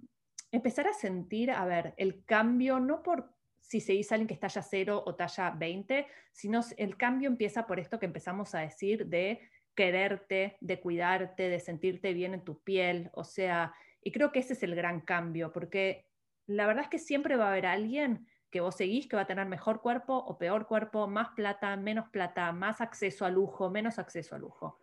empezar 0.50 0.86
a 0.88 0.92
sentir, 0.92 1.50
a 1.50 1.64
ver, 1.64 1.94
el 1.96 2.24
cambio, 2.24 2.80
no 2.80 3.02
por 3.02 3.32
si 3.60 3.80
se 3.80 3.92
dice 3.92 4.14
alguien 4.14 4.28
que 4.28 4.34
está 4.34 4.48
talla 4.48 4.62
0 4.62 5.02
o 5.04 5.14
talla 5.14 5.50
20, 5.50 6.06
sino 6.32 6.60
el 6.76 6.96
cambio 6.96 7.28
empieza 7.28 7.66
por 7.66 7.78
esto 7.78 7.98
que 7.98 8.06
empezamos 8.06 8.54
a 8.54 8.60
decir 8.60 9.06
de 9.06 9.40
quererte, 9.74 10.56
de 10.60 10.80
cuidarte, 10.80 11.48
de 11.48 11.60
sentirte 11.60 12.12
bien 12.12 12.34
en 12.34 12.44
tu 12.44 12.62
piel, 12.62 13.10
o 13.12 13.24
sea, 13.24 13.74
y 14.02 14.10
creo 14.10 14.32
que 14.32 14.40
ese 14.40 14.54
es 14.54 14.62
el 14.62 14.74
gran 14.74 15.02
cambio, 15.02 15.52
porque 15.52 16.06
la 16.46 16.66
verdad 16.66 16.84
es 16.84 16.90
que 16.90 16.98
siempre 16.98 17.36
va 17.36 17.46
a 17.46 17.50
haber 17.50 17.66
alguien 17.66 18.26
que 18.50 18.60
vos 18.60 18.76
seguís 18.76 19.06
que 19.06 19.16
va 19.16 19.22
a 19.22 19.26
tener 19.26 19.46
mejor 19.46 19.82
cuerpo 19.82 20.16
o 20.16 20.38
peor 20.38 20.66
cuerpo, 20.66 21.06
más 21.06 21.28
plata, 21.36 21.76
menos 21.76 22.08
plata, 22.08 22.50
más 22.52 22.80
acceso 22.80 23.26
a 23.26 23.30
lujo, 23.30 23.70
menos 23.70 23.98
acceso 23.98 24.34
a 24.34 24.38
lujo. 24.38 24.80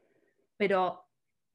Pero 0.58 1.05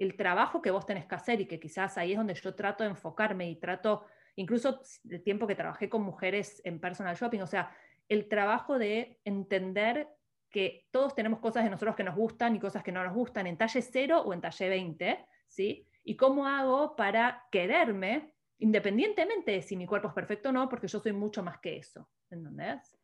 el 0.01 0.17
trabajo 0.17 0.63
que 0.63 0.71
vos 0.71 0.87
tenés 0.87 1.07
que 1.07 1.15
hacer 1.15 1.41
y 1.41 1.47
que 1.47 1.61
quizás 1.61 1.99
ahí 1.99 2.13
es 2.13 2.19
donde 2.19 2.35
yo 2.35 2.55
trato 2.55 2.85
de 2.85 2.91
enfocarme 2.91 3.51
y 3.51 3.57
trato, 3.57 4.07
incluso 4.35 4.81
el 5.09 5.23
tiempo 5.23 5.47
que 5.47 5.55
trabajé 5.55 5.91
con 5.91 6.03
mujeres 6.03 6.63
en 6.65 6.81
personal 6.81 7.15
shopping, 7.15 7.41
o 7.41 7.47
sea, 7.47 7.71
el 8.09 8.27
trabajo 8.27 8.79
de 8.79 9.21
entender 9.25 10.09
que 10.49 10.89
todos 10.91 11.15
tenemos 11.15 11.39
cosas 11.39 11.65
de 11.65 11.71
nosotros 11.71 11.95
que 11.95 12.03
nos 12.03 12.17
gustan 12.17 12.57
y 12.57 12.61
cosas 12.61 12.83
que 12.83 12.93
no 12.93 13.05
nos 13.05 13.15
gustan 13.15 13.47
en 13.47 13.59
talle 13.59 13.83
0 13.83 14.23
o 14.23 14.33
en 14.33 14.41
talle 14.41 14.69
20, 14.69 15.27
¿sí? 15.47 15.87
Y 16.03 16.17
cómo 16.17 16.47
hago 16.47 16.97
para 16.97 17.45
quererme 17.53 18.35
independientemente 18.59 19.53
de 19.53 19.63
si 19.63 19.77
mi 19.77 19.87
cuerpo 19.87 20.09
es 20.09 20.15
perfecto 20.15 20.49
o 20.49 20.53
no, 20.53 20.69
porque 20.69 20.89
yo 20.89 20.99
soy 20.99 21.13
mucho 21.13 21.43
más 21.43 21.59
que 21.59 21.77
eso, 21.77 22.09
¿entendés? 22.31 22.99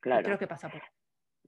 Claro. 0.00 0.22
creo 0.24 0.38
que 0.38 0.46
pasa 0.46 0.68
por 0.68 0.82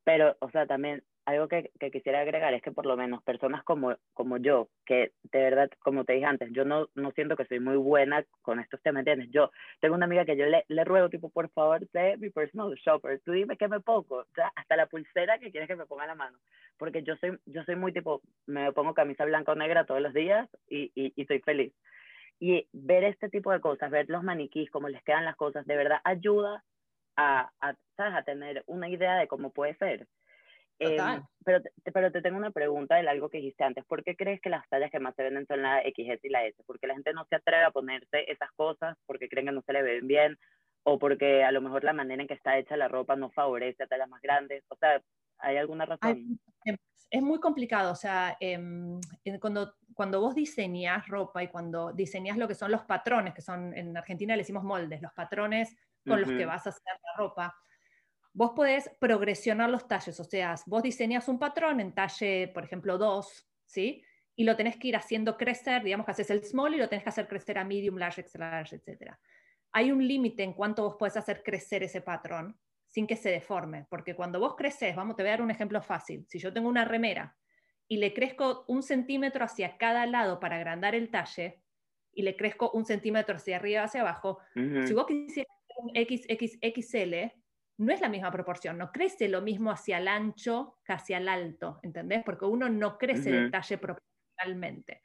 Pero, 0.05 0.37
o 0.40 0.49
sea, 0.49 0.66
también 0.66 1.05
algo 1.26 1.49
que, 1.49 1.73
quisiera 1.90 2.21
agregar 2.21 2.54
es 2.54 2.62
que 2.62 2.71
por 2.71 2.87
lo 2.87 2.97
menos 2.97 3.23
personas 3.25 3.64
como, 3.64 3.97
como 4.14 4.37
yo, 4.38 4.68
que 4.85 5.12
de 5.25 5.38
verdad, 5.40 5.68
como 5.80 6.04
te 6.04 6.14
dije 6.14 6.25
antes, 6.25 6.50
yo 6.52 6.64
no, 6.64 6.88
no 6.95 7.11
siento 7.11 7.37
que 7.37 7.45
soy 7.47 7.59
muy 7.59 7.76
buena 7.76 8.25
con 8.42 8.61
estos 8.61 8.80
temas, 8.80 9.00
¿entiendes? 9.00 9.30
Yo 9.33 9.50
tengo 9.80 9.97
una 9.97 10.06
amiga 10.06 10.25
que 10.25 10.37
yo 10.37 10.47
le, 10.47 10.64
le 10.68 10.85
ruego, 10.85 11.11
tipo, 11.11 11.28
por 11.28 11.50
favor, 11.50 11.85
sé 11.90 12.16
mi 12.18 12.30
personal 12.30 12.73
shopper, 12.76 13.21
tú 13.25 13.33
dime 13.33 13.56
qué 13.56 13.66
me 13.66 13.80
pongo, 13.80 14.18
o 14.18 14.26
sea, 14.37 14.52
hasta 14.54 14.76
la 14.76 14.87
pulsera 14.87 15.38
que 15.38 15.50
quieres 15.50 15.68
que 15.68 15.75
me 15.75 15.87
ponga 15.87 16.04
en 16.04 16.11
la 16.11 16.14
mano, 16.14 16.38
porque 16.78 17.02
yo 17.02 17.16
soy, 17.16 17.37
yo 17.45 17.64
soy 17.64 17.75
muy 17.75 17.92
tipo, 17.92 18.23
me 18.47 18.73
pongo 18.73 18.95
camisa 18.95 19.25
blanca 19.25 19.50
o 19.50 19.56
negra 19.56 19.85
todos 19.85 20.00
los 20.00 20.14
días 20.14 20.49
y, 20.68 20.92
y, 20.95 21.12
y 21.16 21.25
soy 21.26 21.40
feliz. 21.40 21.73
Y 22.38 22.68
ver 22.73 23.02
este 23.02 23.28
tipo 23.30 23.50
de 23.50 23.61
cosas, 23.61 23.90
ver 23.90 24.09
los 24.09 24.23
maniquís, 24.23 24.71
cómo 24.71 24.88
les 24.88 25.02
quedan 25.02 25.25
las 25.25 25.37
cosas, 25.37 25.66
de 25.66 25.76
verdad 25.76 25.99
ayuda 26.04 26.62
a, 27.16 27.50
a, 27.61 27.75
¿sabes? 27.97 28.14
a 28.14 28.23
tener 28.23 28.62
una 28.66 28.88
idea 28.88 29.16
de 29.16 29.26
cómo 29.26 29.50
puede 29.50 29.75
ser. 29.76 30.06
Em, 30.78 31.23
pero, 31.45 31.61
pero 31.92 32.12
te 32.12 32.21
tengo 32.21 32.37
una 32.37 32.50
pregunta 32.50 32.97
de 32.97 33.09
algo 33.09 33.30
que 33.30 33.38
dijiste 33.38 33.64
antes. 33.64 33.85
¿Por 33.85 34.04
qué 34.04 34.14
crees 34.16 34.40
que 34.40 34.50
las 34.50 34.68
tallas 34.68 34.90
que 34.90 35.00
más 35.00 35.14
se 35.14 35.23
venden 35.23 35.47
son 35.47 35.62
la 35.62 35.80
XS 35.83 36.21
y 36.25 36.28
la 36.28 36.45
S? 36.45 36.62
¿Porque 36.66 36.87
la 36.87 36.95
gente 36.95 37.12
no 37.14 37.25
se 37.28 37.37
atreve 37.37 37.64
a 37.64 37.71
ponerse 37.71 38.30
esas 38.30 38.50
cosas 38.52 38.97
porque 39.06 39.28
creen 39.28 39.47
que 39.47 39.52
no 39.52 39.62
se 39.62 39.73
le 39.73 39.83
ven 39.83 40.06
bien? 40.06 40.38
¿O 40.83 40.99
porque 40.99 41.45
a 41.45 41.52
lo 41.52 41.61
mejor 41.61 41.85
la 41.85 41.92
manera 41.92 42.23
en 42.23 42.28
que 42.28 42.35
está 42.35 42.59
hecha 42.59 42.76
la 42.76 42.88
ropa 42.88 43.16
no 43.16 43.30
favorece 43.30 43.85
a 43.85 43.87
tallas 43.87 44.09
más 44.09 44.21
grandes? 44.21 44.64
O 44.68 44.76
sea, 44.76 45.02
¿hay 45.38 45.56
alguna 45.56 45.87
razón? 45.87 46.38
Em, 46.64 46.76
es 47.11 47.23
muy 47.23 47.40
complicado. 47.40 47.92
O 47.92 47.97
sea, 47.97 48.37
em, 48.40 49.00
cuando, 49.40 49.75
cuando 49.95 50.21
vos 50.21 50.35
diseñas 50.35 51.06
ropa 51.09 51.42
y 51.42 51.49
cuando 51.49 51.92
diseñas 51.92 52.37
lo 52.37 52.49
que 52.49 52.54
son 52.54 52.71
los 52.71 52.83
patrones, 52.83 53.35
que 53.35 53.42
son 53.42 53.75
en 53.76 53.97
Argentina 53.97 54.35
le 54.37 54.42
decimos 54.42 54.64
moldes, 54.64 55.00
los 55.00 55.12
patrones 55.12 55.75
con 56.06 56.21
los 56.21 56.30
que 56.30 56.47
vas 56.47 56.66
a 56.66 56.71
hacer 56.71 56.83
la 57.02 57.16
ropa, 57.16 57.56
vos 58.37 58.52
podés 58.55 58.90
progresionar 59.00 59.71
los 59.71 59.88
talles, 59.88 60.21
o 60.21 60.25
sea, 60.25 60.55
vos 60.66 60.83
diseñas 60.83 61.26
un 61.26 61.38
patrón 61.38 61.81
en 61.81 61.95
talle, 61.95 62.49
por 62.49 62.64
ejemplo, 62.64 62.99
2, 62.99 63.49
¿sí? 63.64 64.05
Y 64.37 64.45
lo 64.45 64.57
tenés 64.57 64.76
que 64.76 64.88
ir 64.88 64.97
haciendo 64.97 65.38
crecer, 65.38 65.83
digamos 65.83 66.05
que 66.05 66.12
haces 66.12 66.28
el 66.28 66.45
small 66.45 66.75
y 66.75 66.76
lo 66.76 66.87
tenés 66.87 67.02
que 67.02 67.09
hacer 67.09 67.28
crecer 67.28 67.57
a 67.57 67.64
medium, 67.64 67.97
large, 67.97 68.21
extra 68.21 68.50
large, 68.50 68.76
etc. 68.76 69.14
Hay 69.73 69.90
un 69.90 70.07
límite 70.07 70.43
en 70.43 70.52
cuánto 70.52 70.83
vos 70.83 70.97
podés 70.99 71.16
hacer 71.16 71.43
crecer 71.43 71.83
ese 71.83 72.02
patrón 72.02 72.61
sin 72.87 73.07
que 73.07 73.16
se 73.16 73.31
deforme, 73.31 73.87
porque 73.88 74.14
cuando 74.14 74.38
vos 74.38 74.55
creces, 74.55 74.95
vamos, 74.95 75.16
te 75.16 75.23
voy 75.23 75.28
a 75.28 75.33
dar 75.33 75.43
un 75.43 75.50
ejemplo 75.50 75.81
fácil. 75.81 76.26
Si 76.28 76.38
yo 76.38 76.52
tengo 76.52 76.69
una 76.69 76.85
remera 76.85 77.38
y 77.88 77.97
le 77.97 78.12
crezco 78.12 78.66
un 78.69 78.83
centímetro 78.83 79.47
hacia 79.47 79.78
cada 79.78 80.05
lado 80.05 80.40
para 80.40 80.57
agrandar 80.57 80.95
el 80.95 81.11
talle 81.11 81.62
y 82.12 82.21
le 82.21 82.37
crezco 82.37 82.71
un 82.73 82.85
centímetro 82.85 83.37
hacia 83.37 83.57
arriba 83.57 83.85
hacia 83.85 84.02
abajo, 84.02 84.40
si 84.55 84.93
vos 84.93 85.07
quisieras 85.07 85.50
un 85.78 85.90
XXXL, 85.95 87.33
no 87.78 87.92
es 87.92 88.00
la 88.00 88.09
misma 88.09 88.30
proporción, 88.30 88.78
no 88.78 88.90
crece 88.90 89.28
lo 89.28 89.42
mismo 89.42 89.71
hacia 89.71 89.99
el 89.99 90.09
ancho 90.09 90.78
que 90.85 90.92
hacia 90.92 91.18
el 91.18 91.28
alto, 91.28 91.80
¿entendés? 91.83 92.23
Porque 92.25 92.45
uno 92.45 92.68
no 92.68 92.97
crece 92.97 93.30
de 93.30 93.50
talle 93.50 93.78
proporcionalmente. 93.78 95.02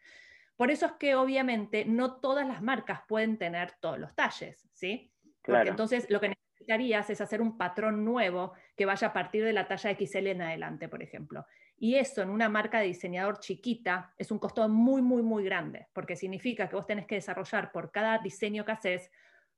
Por 0.55 0.71
eso 0.71 0.85
es 0.85 0.91
que 0.93 1.15
obviamente 1.15 1.85
no 1.85 2.19
todas 2.19 2.47
las 2.47 2.61
marcas 2.61 3.01
pueden 3.07 3.37
tener 3.37 3.73
todos 3.79 3.99
los 3.99 4.15
talles, 4.15 4.69
¿sí? 4.73 5.11
Porque 5.41 5.69
entonces 5.69 6.07
lo 6.09 6.21
que 6.21 6.29
necesitarías 6.29 7.09
es 7.09 7.19
hacer 7.19 7.41
un 7.41 7.57
patrón 7.57 8.05
nuevo 8.05 8.53
que 8.75 8.85
vaya 8.85 9.07
a 9.07 9.13
partir 9.13 9.43
de 9.43 9.53
la 9.53 9.67
talla 9.67 9.95
XL 9.95 10.27
en 10.27 10.41
adelante, 10.43 10.87
por 10.87 11.01
ejemplo. 11.01 11.45
Y 11.77 11.95
eso 11.95 12.21
en 12.21 12.29
una 12.29 12.47
marca 12.47 12.79
de 12.79 12.85
diseñador 12.85 13.39
chiquita 13.39 14.13
es 14.17 14.29
un 14.29 14.37
costo 14.37 14.69
muy, 14.69 15.01
muy, 15.01 15.23
muy 15.23 15.43
grande, 15.43 15.87
porque 15.93 16.15
significa 16.15 16.69
que 16.69 16.75
vos 16.75 16.85
tenés 16.85 17.07
que 17.07 17.15
desarrollar 17.15 17.71
por 17.71 17.91
cada 17.91 18.19
diseño 18.19 18.63
que 18.63 18.71
haces 18.71 19.11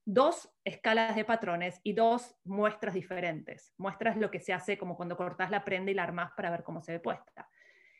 dos 0.05 0.49
escalas 0.65 1.15
de 1.15 1.25
patrones 1.25 1.79
y 1.83 1.93
dos 1.93 2.35
muestras 2.43 2.93
diferentes. 2.93 3.73
Muestras 3.77 4.17
lo 4.17 4.29
que 4.29 4.39
se 4.39 4.53
hace 4.53 4.77
como 4.77 4.95
cuando 4.95 5.15
cortas 5.15 5.49
la 5.49 5.63
prenda 5.63 5.91
y 5.91 5.93
la 5.93 6.03
armás 6.03 6.31
para 6.35 6.51
ver 6.51 6.63
cómo 6.63 6.81
se 6.81 6.93
ve 6.93 6.99
puesta. 6.99 7.49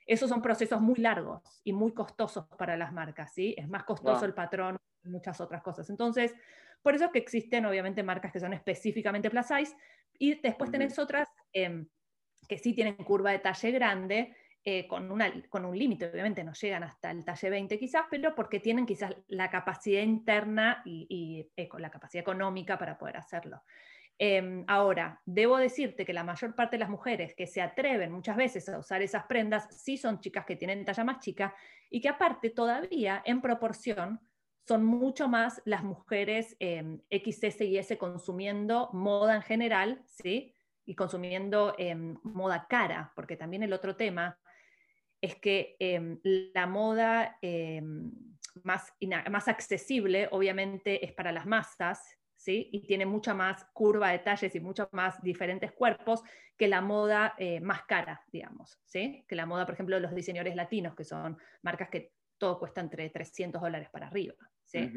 Esos 0.06 0.30
son 0.30 0.42
procesos 0.42 0.82
muy 0.82 0.96
largos 0.96 1.62
y 1.64 1.72
muy 1.72 1.94
costosos 1.94 2.46
para 2.58 2.76
las 2.76 2.92
marcas, 2.92 3.34
¿sí? 3.34 3.56
Es 3.58 3.70
más 3.70 3.84
costoso 3.84 4.26
el 4.26 4.34
patrón 4.34 4.78
y 5.04 5.10
muchas 5.10 5.40
otras 5.40 5.62
cosas. 5.62 5.90
Entonces, 5.90 6.34
por 6.82 6.94
eso 6.94 7.06
es 7.06 7.12
que 7.12 7.20
existen 7.20 7.66
obviamente 7.66 8.04
marcas 8.04 8.34
que 8.34 8.40
son 8.42 8.54
específicamente 8.54 9.30
plus 9.30 9.46
size 9.46 9.76
y 10.20 10.36
después 10.42 10.70
tenés 10.70 11.00
otras 11.00 11.30
em, 11.54 11.88
que 12.48 12.58
sí 12.58 12.74
tienen 12.74 12.96
curva 12.96 13.32
de 13.32 13.40
talle 13.40 13.72
grande, 13.72 14.36
eh, 14.66 14.88
con, 14.88 15.10
con 15.50 15.66
un 15.66 15.78
límite, 15.78 16.06
obviamente 16.06 16.42
no 16.42 16.54
llegan 16.54 16.84
hasta 16.84 17.12
el 17.12 17.26
talle 17.26 17.50
20 17.50 17.78
quizás, 17.78 18.06
pero 18.10 18.34
porque 18.34 18.62
tienen 18.62 18.86
quizás 18.86 19.14
la 19.28 19.50
capacidad 19.50 20.02
interna 20.02 20.82
y, 20.86 21.46
eh, 21.58 21.68
la 21.80 21.92
capacidad 21.92 22.22
económica 22.22 22.78
para 22.78 22.98
poder 22.98 23.18
hacerlo. 23.18 23.64
Em, 24.18 24.64
ahora, 24.68 25.22
debo 25.26 25.58
decirte 25.58 26.06
que 26.06 26.14
la 26.14 26.24
mayor 26.24 26.56
parte 26.56 26.76
de 26.76 26.80
las 26.80 26.90
mujeres 26.90 27.36
que 27.36 27.46
se 27.46 27.62
atreven 27.62 28.14
muchas 28.14 28.38
veces 28.38 28.70
a 28.70 28.80
usar 28.80 29.02
esas 29.02 29.26
prendas 29.26 29.68
sí 29.70 29.98
son 29.98 30.22
chicas 30.22 30.46
que 30.46 30.56
tienen 30.56 30.86
talla 30.86 31.04
más 31.04 31.20
chica 31.20 31.54
y 31.90 32.00
que 32.00 32.08
aparte 32.08 32.50
todavía 32.50 33.22
en 33.26 33.42
proporción 33.42 34.22
son 34.66 34.86
mucho 34.86 35.28
más 35.28 35.62
las 35.66 35.84
mujeres 35.84 36.56
eh, 36.62 37.02
XS 37.12 37.62
y 37.62 37.78
S 37.78 37.98
consumiendo 37.98 38.90
moda 38.94 39.36
en 39.36 39.42
general, 39.42 40.04
¿sí? 40.06 40.54
Y 40.86 40.96
consumiendo 40.96 41.76
em, 41.78 42.16
moda 42.24 42.66
cara, 42.70 43.12
porque 43.14 43.36
también 43.36 43.64
el 43.64 43.74
otro 43.74 43.98
tema 43.98 44.40
es 45.24 45.38
que 45.38 45.78
em, 45.80 46.20
la 46.24 46.68
moda 46.68 47.38
em, 47.42 48.12
más, 48.64 48.94
más 49.32 49.48
accesible 49.48 50.28
obviamente 50.32 51.06
es 51.06 51.14
para 51.14 51.32
las 51.32 51.46
masas, 51.46 52.20
¿sí? 52.36 52.68
Y 52.74 52.86
tiene 52.86 53.06
mucha 53.06 53.34
más 53.34 53.64
curva 53.72 54.12
de 54.12 54.20
talles 54.20 54.54
y 54.54 54.60
muchos 54.60 54.90
más 54.92 55.24
diferentes 55.24 55.72
cuerpos 55.72 56.24
que 56.58 56.68
la 56.68 56.82
moda 56.82 57.36
eh, 57.38 57.62
más 57.62 57.84
cara, 57.84 58.22
digamos, 58.28 58.78
¿sí? 58.84 59.24
Que 59.26 59.38
la 59.38 59.46
moda, 59.46 59.66
por 59.66 59.76
ejemplo, 59.76 59.96
de 59.96 60.02
los 60.02 60.14
diseñadores 60.14 60.58
latinos, 60.58 60.94
que 60.94 61.06
son 61.06 61.38
marcas 61.62 61.88
que 61.90 62.12
todo 62.38 62.60
cuesta 62.60 62.82
entre 62.82 63.10
300 63.10 63.62
dólares 63.62 63.90
para 63.90 64.08
arriba, 64.08 64.36
¿sí? 64.66 64.92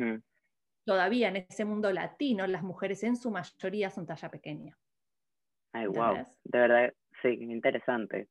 Todavía 0.85 1.28
en 1.28 1.37
ese 1.37 1.64
mundo 1.64 1.92
latino, 1.92 2.49
las 2.49 2.64
mujeres 2.64 3.04
en 3.04 3.16
su 3.16 3.30
mayoría 3.30 3.90
son 3.90 4.06
talla 4.06 4.28
pequeña. 4.28 4.76
Ay, 5.73 5.87
wow, 5.87 6.16
de 6.42 6.59
verdad, 6.59 6.95
sí, 7.23 7.28
interesante. 7.28 8.28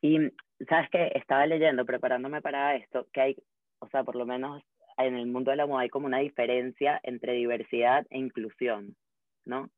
Y 0.00 0.30
sabes 0.68 0.88
que 0.90 1.12
estaba 1.14 1.46
leyendo, 1.46 1.84
preparándome 1.84 2.40
para 2.40 2.76
esto, 2.76 3.06
que 3.12 3.20
hay, 3.20 3.36
o 3.78 3.88
sea, 3.88 4.04
por 4.04 4.16
lo 4.16 4.26
menos 4.26 4.62
en 4.98 5.16
el 5.16 5.26
mundo 5.26 5.50
de 5.50 5.58
la 5.58 5.66
moda 5.66 5.82
hay 5.82 5.88
como 5.88 6.06
una 6.06 6.18
diferencia 6.18 6.98
entre 7.02 7.34
diversidad 7.34 8.06
e 8.10 8.18
inclusión, 8.18 8.96
¿no? 9.44 9.70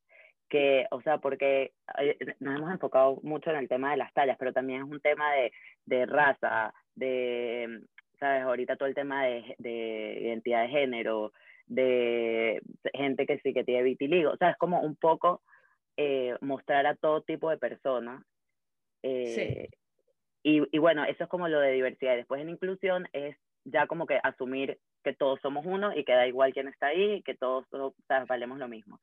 Que, 0.47 0.87
o 0.91 1.01
sea, 1.01 1.19
porque 1.19 1.73
eh, 1.99 2.17
nos 2.39 2.57
hemos 2.57 2.71
enfocado 2.71 3.19
mucho 3.21 3.51
en 3.51 3.57
el 3.57 3.67
tema 3.67 3.91
de 3.91 3.97
las 3.97 4.13
tallas, 4.13 4.37
pero 4.39 4.53
también 4.53 4.81
es 4.83 4.89
un 4.89 4.99
tema 5.01 5.31
de, 5.33 5.51
de 5.85 6.05
raza, 6.05 6.73
de, 6.95 7.81
¿sabes? 8.19 8.43
Ahorita 8.43 8.75
todo 8.75 8.87
el 8.87 8.95
tema 8.95 9.25
de, 9.25 9.55
de, 9.59 10.19
identidad 10.21 10.63
de 10.63 10.69
género, 10.69 11.33
de 11.67 12.61
gente 12.93 13.27
que 13.27 13.39
sí 13.39 13.53
que 13.53 13.63
tiene 13.63 13.83
vitiligo, 13.83 14.31
o 14.31 14.37
sea, 14.37 14.51
es 14.51 14.57
como 14.57 14.81
un 14.81 14.95
poco 14.95 15.43
eh, 15.97 16.35
mostrar 16.41 16.87
a 16.87 16.95
todo 16.95 17.21
tipo 17.21 17.49
de 17.49 17.57
personas 17.57 18.23
eh, 19.03 19.67
sí. 19.69 19.77
Y, 20.41 20.77
bueno, 20.77 21.03
eso 21.03 21.23
es 21.25 21.29
como 21.29 21.47
lo 21.47 21.59
de 21.59 21.71
diversidad. 21.71 22.15
Después 22.15 22.41
en 22.41 22.49
inclusión 22.49 23.07
es 23.11 23.35
ya 23.65 23.87
como 23.87 24.07
que 24.07 24.19
asumir 24.23 24.79
que 25.03 25.13
todos 25.13 25.39
somos 25.41 25.65
uno 25.65 25.95
y 25.95 26.05
que 26.05 26.13
da 26.13 26.27
igual 26.27 26.53
quién 26.53 26.67
está 26.67 26.87
ahí, 26.87 27.21
que 27.23 27.35
todos, 27.35 27.65
valemos 28.27 28.57
lo 28.57 28.67
mismo. 28.67 28.99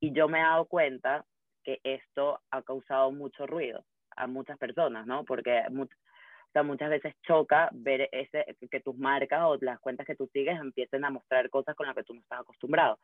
Y 0.00 0.12
yo 0.12 0.28
me 0.28 0.38
he 0.38 0.42
dado 0.42 0.64
cuenta 0.64 1.24
que 1.62 1.80
esto 1.84 2.40
ha 2.50 2.62
causado 2.62 3.10
mucho 3.12 3.46
ruido 3.46 3.84
a 4.16 4.26
muchas 4.26 4.58
personas, 4.58 5.06
¿no? 5.06 5.24
Porque 5.24 5.62
muchas 5.70 6.88
veces 6.88 7.14
choca 7.22 7.68
ver 7.72 8.08
ese, 8.10 8.56
que 8.70 8.80
tus 8.80 8.96
marcas 8.96 9.42
o 9.44 9.58
las 9.60 9.78
cuentas 9.80 10.06
que 10.06 10.16
tú 10.16 10.28
sigues 10.32 10.58
empiecen 10.58 11.04
a 11.04 11.10
mostrar 11.10 11.50
cosas 11.50 11.76
con 11.76 11.86
las 11.86 11.94
que 11.94 12.04
tú 12.04 12.14
no 12.14 12.20
estás 12.20 12.40
acostumbrado. 12.40 12.98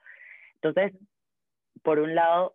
Entonces, 0.54 0.92
por 1.82 1.98
un 1.98 2.14
lado, 2.14 2.54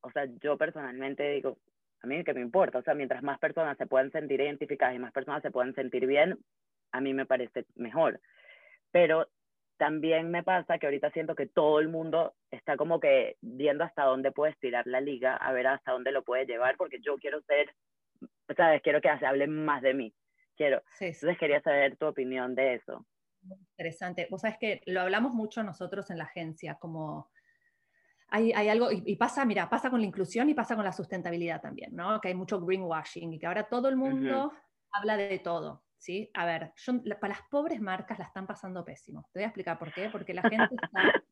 o 0.00 0.10
sea, 0.10 0.26
yo 0.40 0.56
personalmente 0.56 1.30
digo, 1.30 1.58
a 2.02 2.06
mí 2.06 2.24
que 2.24 2.34
me 2.34 2.40
importa, 2.40 2.78
o 2.78 2.82
sea, 2.82 2.94
mientras 2.94 3.22
más 3.22 3.38
personas 3.38 3.76
se 3.76 3.86
puedan 3.86 4.10
sentir 4.10 4.40
identificadas 4.40 4.94
y 4.94 4.98
más 4.98 5.12
personas 5.12 5.42
se 5.42 5.50
puedan 5.50 5.74
sentir 5.74 6.06
bien, 6.06 6.38
a 6.92 7.00
mí 7.00 7.14
me 7.14 7.26
parece 7.26 7.66
mejor. 7.74 8.20
Pero 8.90 9.28
también 9.76 10.30
me 10.30 10.42
pasa 10.42 10.78
que 10.78 10.86
ahorita 10.86 11.10
siento 11.10 11.34
que 11.34 11.46
todo 11.46 11.80
el 11.80 11.88
mundo 11.88 12.34
está 12.50 12.76
como 12.76 13.00
que 13.00 13.36
viendo 13.40 13.84
hasta 13.84 14.04
dónde 14.04 14.32
puede 14.32 14.52
estirar 14.52 14.86
la 14.86 15.00
liga, 15.00 15.36
a 15.36 15.52
ver 15.52 15.66
hasta 15.66 15.92
dónde 15.92 16.12
lo 16.12 16.22
puede 16.22 16.46
llevar, 16.46 16.76
porque 16.76 17.00
yo 17.00 17.16
quiero 17.16 17.40
ser, 17.42 17.74
¿sabes? 18.56 18.82
Quiero 18.82 19.00
que 19.00 19.18
se 19.18 19.26
hable 19.26 19.46
más 19.46 19.82
de 19.82 19.94
mí. 19.94 20.14
Quiero. 20.56 20.82
Entonces 21.00 21.38
quería 21.38 21.62
saber 21.62 21.96
tu 21.96 22.06
opinión 22.06 22.54
de 22.54 22.74
eso. 22.74 23.06
Interesante. 23.78 24.28
Vos 24.30 24.42
sabes 24.42 24.58
que 24.58 24.82
lo 24.86 25.00
hablamos 25.00 25.32
mucho 25.32 25.62
nosotros 25.62 26.10
en 26.10 26.18
la 26.18 26.24
agencia, 26.24 26.74
como 26.74 27.30
hay, 28.30 28.68
algo, 28.68 28.90
y, 28.92 29.16
pasa, 29.16 29.44
mira, 29.44 29.68
pasa 29.68 29.90
con 29.90 30.00
la 30.00 30.06
inclusión 30.06 30.48
y 30.48 30.54
pasa 30.54 30.76
con 30.76 30.84
la 30.84 30.92
sustentabilidad 30.92 31.60
también, 31.60 31.94
¿no? 31.94 32.20
Que 32.20 32.28
hay 32.28 32.34
mucho 32.34 32.60
greenwashing 32.60 33.32
y 33.32 33.38
que 33.38 33.46
ahora 33.46 33.68
todo 33.68 33.88
el 33.88 33.96
mundo 33.96 34.52
habla 34.92 35.16
de 35.16 35.38
todo, 35.40 35.84
¿sí? 35.98 36.30
A 36.34 36.46
ver, 36.46 36.72
para 37.20 37.34
las 37.34 37.42
pobres 37.50 37.80
marcas 37.80 38.18
la 38.18 38.26
están 38.26 38.46
pasando 38.46 38.84
pésimo. 38.84 39.28
Te 39.32 39.40
voy 39.40 39.44
a 39.44 39.48
explicar 39.48 39.78
por 39.78 39.92
qué. 39.92 40.08
Porque 40.10 40.32
la 40.32 40.42
gente 40.42 40.76
está, 40.80 41.22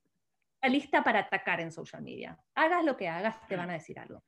lista 0.68 1.04
para 1.04 1.20
atacar 1.20 1.60
en 1.60 1.70
social 1.70 2.02
media. 2.02 2.38
Hagas 2.54 2.84
lo 2.84 2.96
que 2.96 3.08
hagas, 3.08 3.46
te 3.46 3.56
van 3.56 3.70
a 3.70 3.74
decir 3.74 3.98
algo. 3.98 4.22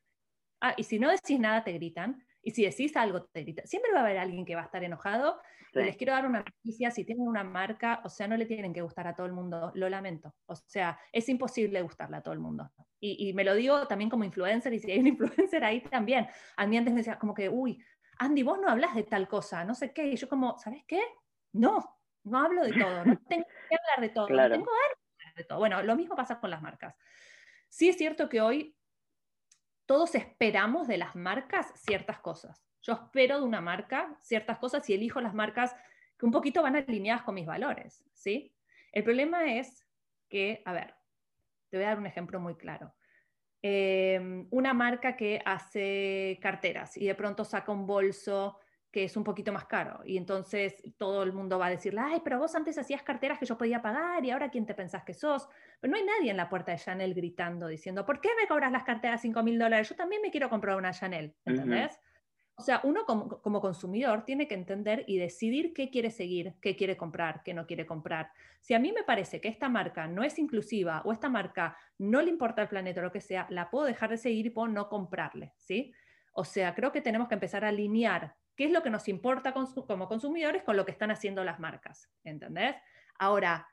Ah, 0.61 0.75
y 0.77 0.85
si 0.85 0.99
no 0.99 1.11
decís 1.11 1.41
nada, 1.41 1.65
te 1.65 1.73
gritan. 1.73 2.25
Y 2.43 2.53
si 2.53 2.65
decís 2.65 2.97
algo, 2.97 3.25
te 3.25 3.43
gritan. 3.43 3.67
Siempre 3.67 3.93
va 3.93 4.01
a 4.01 4.03
haber 4.03 4.19
alguien 4.19 4.45
que 4.45 4.55
va 4.55 4.63
a 4.63 4.65
estar 4.65 4.83
enojado 4.83 5.41
les 5.73 5.97
quiero 5.97 6.13
dar 6.13 6.27
una 6.27 6.41
noticia, 6.41 6.91
si 6.91 7.05
tienen 7.05 7.27
una 7.27 7.45
marca, 7.45 8.01
o 8.05 8.09
sea, 8.09 8.27
no 8.27 8.37
le 8.37 8.47
tienen 8.47 8.73
que 8.73 8.83
gustar 8.83 9.07
a 9.07 9.15
todo 9.15 9.27
el 9.27 9.33
mundo, 9.33 9.71
lo 9.75 9.89
lamento. 9.89 10.35
O 10.47 10.55
sea, 10.55 10.99
es 11.13 11.29
imposible 11.29 11.81
gustarle 11.83 12.17
a 12.17 12.23
todo 12.23 12.35
el 12.35 12.41
mundo. 12.41 12.71
Y, 12.99 13.33
me 13.35 13.45
lo 13.45 13.55
digo 13.55 13.87
también 13.87 14.11
como 14.11 14.25
influencer, 14.25 14.73
y 14.73 14.79
si 14.79 14.91
hay 14.91 14.99
un 14.99 15.07
influencer 15.49 15.65
ahí 15.65 15.81
también. 15.83 16.29
A 16.57 16.67
mí 16.67 16.77
antes 16.77 16.93
me 16.93 17.01
decía 17.01 17.19
como 17.19 17.35
que, 17.35 17.49
uy, 17.49 17.83
Andy, 18.19 18.43
vos 18.43 18.59
no 18.61 18.69
hablas 18.69 18.95
de 18.95 19.05
tal 19.05 19.29
cosa, 19.29 19.65
no 19.65 19.75
sé 19.75 19.93
qué. 19.93 20.09
Y 20.09 20.17
yo 20.17 20.29
como, 20.29 20.59
¿sabes 20.59 20.85
qué? 20.87 21.03
No, 21.53 21.99
no 22.25 22.39
hablo 22.39 22.65
de 22.65 22.73
todo, 22.73 23.05
no 23.05 23.19
tengo 23.29 23.47
que 23.69 23.77
hablar 23.77 24.01
de 24.01 24.09
todo, 24.11 24.29
no 24.29 24.51
tengo 24.51 24.65
que 24.65 25.25
hablar 25.25 25.35
de 25.37 25.45
todo. 25.45 25.59
Bueno, 25.59 25.83
lo 25.83 25.97
mismo 25.97 26.17
pasa 26.17 26.41
con 26.41 26.51
las 26.51 26.63
marcas. 26.63 26.95
Sí 27.69 27.89
es 27.89 27.97
cierto 27.97 28.29
que 28.29 28.41
hoy 28.41 28.77
todos 29.91 30.15
esperamos 30.15 30.87
de 30.87 30.99
las 30.99 31.17
marcas 31.17 31.73
ciertas 31.75 32.21
cosas. 32.21 32.65
Yo 32.81 32.93
espero 32.93 33.41
de 33.41 33.45
una 33.45 33.61
marca 33.61 34.17
ciertas 34.21 34.57
cosas 34.59 34.89
y 34.89 34.95
elijo 34.95 35.21
las 35.21 35.35
marcas 35.35 35.75
que 36.17 36.27
un 36.27 36.31
poquito 36.31 36.63
van 36.63 36.77
alineadas 36.77 37.25
con 37.25 37.35
mis 37.35 37.45
valores, 37.45 38.05
¿sí? 38.13 38.55
El 38.93 39.03
problema 39.03 39.53
es 39.53 39.85
que, 40.29 40.63
a 40.65 40.73
ver, 40.73 40.95
te 41.71 41.77
voy 41.77 41.87
a 41.87 41.89
dar 41.89 41.99
un 41.99 42.07
ejemplo 42.07 42.39
muy 42.39 42.55
claro. 42.55 42.95
Em, 43.63 44.47
una 44.53 44.75
marca 44.75 45.17
que 45.17 45.43
hace 45.45 46.39
carteras 46.41 46.97
y 46.97 47.09
de 47.09 47.17
pronto 47.17 47.45
saca 47.45 47.73
un 47.73 47.85
bolso 47.85 48.60
que 48.91 49.05
es 49.05 49.17
un 49.17 49.25
poquito 49.25 49.53
más 49.53 49.67
caro 49.67 50.01
y 50.05 50.17
entonces 50.17 50.83
todo 50.99 51.23
el 51.23 51.33
mundo 51.33 51.59
va 51.59 51.67
a 51.67 51.71
decirle, 51.71 52.01
ay, 52.03 52.21
pero 52.25 52.39
vos 52.39 52.55
antes 52.55 52.77
hacías 52.77 53.03
carteras 53.03 53.39
que 53.39 53.47
yo 53.47 53.57
podía 53.57 53.81
pagar 53.81 54.25
y 54.25 54.31
ahora 54.31 54.51
quién 54.51 54.67
te 54.67 54.75
pensás 54.75 55.05
que 55.05 55.15
sos. 55.15 55.49
Pero 55.81 55.93
no 55.93 55.97
hay 55.97 56.05
nadie 56.05 56.31
en 56.31 56.37
la 56.37 56.49
puerta 56.49 56.73
de 56.73 56.79
Chanel 56.79 57.15
gritando, 57.15 57.69
diciendo, 57.69 58.05
¿por 58.05 58.21
qué 58.21 58.31
me 58.41 58.49
cobras 58.49 58.73
las 58.73 58.83
carteras 58.83 59.21
5 59.23 59.43
mil 59.43 59.59
dólares? 59.59 59.89
Yo 59.89 59.97
también 59.97 60.23
me 60.23 60.31
quiero 60.31 60.51
comprar 60.51 60.77
una 60.77 60.93
Chanel, 60.93 61.35
¿entendés? 61.45 61.99
O 62.61 62.63
sea, 62.63 62.83
uno 62.85 63.07
como, 63.07 63.61
consumidor 63.63 64.27
tiene 64.27 64.47
que 64.47 64.55
entender 64.55 65.05
y 65.07 65.17
decidir 65.17 65.73
qué 65.73 65.89
quiere 65.89 66.11
seguir, 66.11 66.57
qué 66.61 66.77
quiere 66.77 66.95
comprar, 66.95 67.43
qué 67.43 67.55
no 67.55 67.67
quiere 67.67 67.87
comprar. 67.87 68.33
Si 68.61 68.75
a 68.75 68.79
mí 68.79 68.93
me 68.93 69.03
parece 69.03 69.41
que 69.41 69.49
esta 69.49 69.71
marca 69.71 70.07
no 70.07 70.23
es 70.23 70.39
inclusiva 70.39 71.01
o 71.07 71.13
esta 71.13 71.31
marca 71.31 71.79
no 71.97 72.21
le 72.21 72.29
importa 72.29 72.61
el 72.61 72.69
planeta 72.69 73.01
o 73.01 73.05
lo 73.05 73.13
que 73.13 73.23
sea, 73.23 73.47
la 73.49 73.71
puedo 73.71 73.87
dejar 73.87 74.11
de 74.11 74.19
seguir 74.19 74.45
y 74.45 74.51
puedo 74.51 74.69
no 74.69 74.91
comprarle, 74.91 75.55
¿sí? 75.57 75.95
O 76.33 76.45
sea, 76.45 76.75
creo 76.75 76.93
que 76.93 77.01
tenemos 77.01 77.29
que 77.29 77.35
empezar 77.35 77.65
a 77.65 77.69
alinear 77.69 78.37
qué 78.61 78.67
es 78.67 78.73
lo 78.73 78.83
que 78.83 78.91
nos 78.91 79.09
importa 79.09 79.55
como 79.55 80.07
consumidores 80.07 80.63
con 80.65 80.77
lo 80.77 80.85
que 80.85 80.93
están 80.93 81.11
haciendo 81.11 81.43
las 81.45 81.59
marcas, 81.61 82.11
¿entendés? 82.25 82.77
Ahora, 83.19 83.67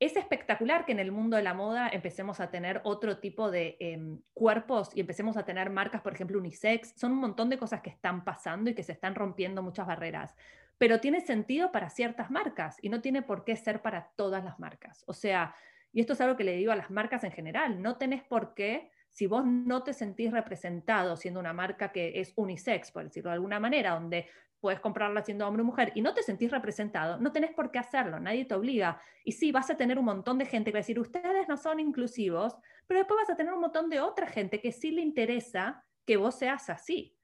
es 0.00 0.16
espectacular 0.16 0.84
que 0.84 0.90
en 0.90 0.98
el 0.98 1.12
mundo 1.12 1.36
de 1.36 1.44
la 1.44 1.54
moda 1.54 1.88
empecemos 1.88 2.40
a 2.40 2.50
tener 2.50 2.80
otro 2.82 3.18
tipo 3.18 3.52
de 3.52 3.76
em, 3.78 4.20
cuerpos 4.34 4.90
y 4.96 5.00
empecemos 5.00 5.36
a 5.36 5.44
tener 5.44 5.70
marcas, 5.70 6.00
por 6.02 6.12
ejemplo, 6.12 6.40
unisex. 6.40 6.94
Son 6.96 7.12
un 7.12 7.18
montón 7.18 7.50
de 7.50 7.56
cosas 7.56 7.82
que 7.82 7.90
están 7.90 8.24
pasando 8.24 8.68
y 8.68 8.74
que 8.74 8.82
se 8.82 8.90
están 8.90 9.14
rompiendo 9.14 9.62
muchas 9.62 9.86
barreras. 9.86 10.34
Pero 10.76 10.98
tiene 10.98 11.20
sentido 11.20 11.70
para 11.70 11.88
ciertas 11.88 12.28
marcas 12.28 12.78
y 12.82 12.88
no 12.88 13.00
tiene 13.00 13.22
por 13.22 13.44
qué 13.44 13.54
ser 13.54 13.80
para 13.80 14.10
todas 14.16 14.42
las 14.42 14.58
marcas. 14.58 15.04
O 15.06 15.12
sea, 15.12 15.54
y 15.92 16.00
esto 16.00 16.14
es 16.14 16.20
algo 16.20 16.36
que 16.36 16.42
le 16.42 16.56
digo 16.56 16.72
a 16.72 16.76
las 16.76 16.90
marcas 16.90 17.22
en 17.22 17.30
general, 17.30 17.80
no 17.80 17.96
tenés 17.96 18.24
por 18.24 18.54
qué, 18.54 18.90
si 19.16 19.26
vos 19.26 19.46
no 19.46 19.82
te 19.82 19.94
sentís 19.94 20.30
representado 20.30 21.16
siendo 21.16 21.40
una 21.40 21.54
marca 21.54 21.90
que 21.90 22.20
es 22.20 22.34
unisex, 22.36 22.90
por 22.92 23.04
decirlo 23.04 23.30
de 23.30 23.36
alguna 23.36 23.58
manera, 23.58 23.94
donde 23.94 24.28
puedes 24.60 24.78
comprarla 24.78 25.22
siendo 25.22 25.48
hombre 25.48 25.62
o 25.62 25.64
mujer 25.64 25.90
y 25.94 26.02
no 26.02 26.12
te 26.12 26.22
sentís 26.22 26.50
representado, 26.50 27.16
no 27.18 27.32
tenés 27.32 27.52
por 27.52 27.70
qué 27.70 27.78
hacerlo, 27.78 28.20
nadie 28.20 28.44
te 28.44 28.54
obliga. 28.54 29.00
Y 29.24 29.32
sí, 29.32 29.52
vas 29.52 29.70
a 29.70 29.76
tener 29.78 29.98
un 29.98 30.04
montón 30.04 30.36
de 30.36 30.44
gente 30.44 30.70
que 30.70 30.74
va 30.74 30.80
a 30.80 30.84
decir, 30.84 31.00
ustedes 31.00 31.48
no 31.48 31.56
son 31.56 31.80
inclusivos, 31.80 32.56
pero 32.86 33.00
después 33.00 33.18
vas 33.22 33.30
a 33.30 33.36
tener 33.36 33.54
un 33.54 33.60
montón 33.62 33.88
de 33.88 34.00
otra 34.00 34.26
gente 34.26 34.60
que 34.60 34.70
sí 34.70 34.90
le 34.90 35.00
interesa 35.00 35.82
que 36.04 36.18
vos 36.18 36.34
seas 36.34 36.68
así. 36.68 37.16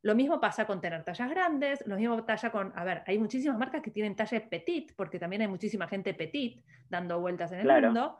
Lo 0.00 0.14
mismo 0.14 0.40
pasa 0.40 0.66
con 0.66 0.80
tener 0.80 1.04
tallas 1.04 1.28
grandes, 1.28 1.86
lo 1.86 1.96
mismo 1.96 2.24
talla 2.24 2.50
con, 2.50 2.72
a 2.74 2.84
ver, 2.84 3.02
hay 3.06 3.18
muchísimas 3.18 3.58
marcas 3.58 3.82
que 3.82 3.90
tienen 3.90 4.16
talla 4.16 4.48
petit, 4.48 4.94
porque 4.96 5.18
también 5.18 5.42
hay 5.42 5.48
muchísima 5.48 5.86
gente 5.88 6.14
petit 6.14 6.64
dando 6.88 7.20
vueltas 7.20 7.52
en 7.52 7.60
el 7.60 7.82
mundo. 7.82 8.18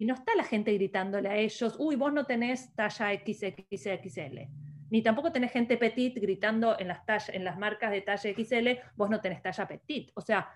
Y 0.00 0.06
no 0.06 0.14
está 0.14 0.34
la 0.34 0.42
gente 0.42 0.72
gritándole 0.72 1.28
a 1.28 1.36
ellos, 1.36 1.76
uy, 1.78 1.94
vos 1.94 2.12
no 2.12 2.24
tenés 2.24 2.74
talla 2.74 3.12
XXXL 3.14 4.48
ni 4.90 5.02
tampoco 5.02 5.32
tenés 5.32 5.52
gente 5.52 5.76
petit 5.76 6.18
gritando 6.20 6.78
en 6.78 6.88
las, 6.88 7.28
en 7.28 7.44
las 7.44 7.58
marcas 7.58 7.90
de 7.92 8.02
talla 8.02 8.34
XL, 8.34 8.68
vos 8.96 9.08
no 9.08 9.20
tenés 9.20 9.40
talla 9.40 9.66
petit. 9.66 10.10
O 10.14 10.20
sea, 10.20 10.50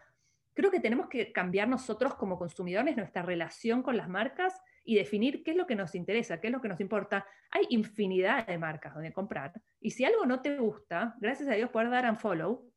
creo 0.53 0.71
que 0.71 0.81
tenemos 0.81 1.09
que 1.09 1.33
cambiar 1.33 1.69
nosotros 1.69 2.15
como 2.17 2.37
consumidores 2.37 2.97
nuestra 2.97 3.23
relación 3.23 3.83
con 3.83 3.97
las 3.97 4.09
marcas 4.09 4.61
y 4.85 4.97
definir 4.97 5.43
qué 5.43 5.53
es 5.53 5.57
lo 5.57 5.67
que 5.67 5.77
nos 5.77 5.95
interesa, 5.95 6.41
qué 6.41 6.49
es 6.49 6.53
lo 6.53 6.61
que 6.61 6.69
nos 6.69 6.81
importa. 6.81 7.27
Hay 7.51 7.67
infinidad 7.71 8.47
de 8.47 8.59
marcas 8.59 8.93
donde 8.95 9.13
comprar 9.13 9.53
y 9.81 9.91
si 9.91 10.05
algo 10.05 10.27
no 10.27 10.43
te 10.43 10.59
gusta, 10.59 11.15
gracias 11.21 11.49
a 11.49 11.55
Dios 11.55 11.71
puedes 11.71 11.91
dar 11.91 12.11
un 12.11 12.17
follow, 12.17 12.69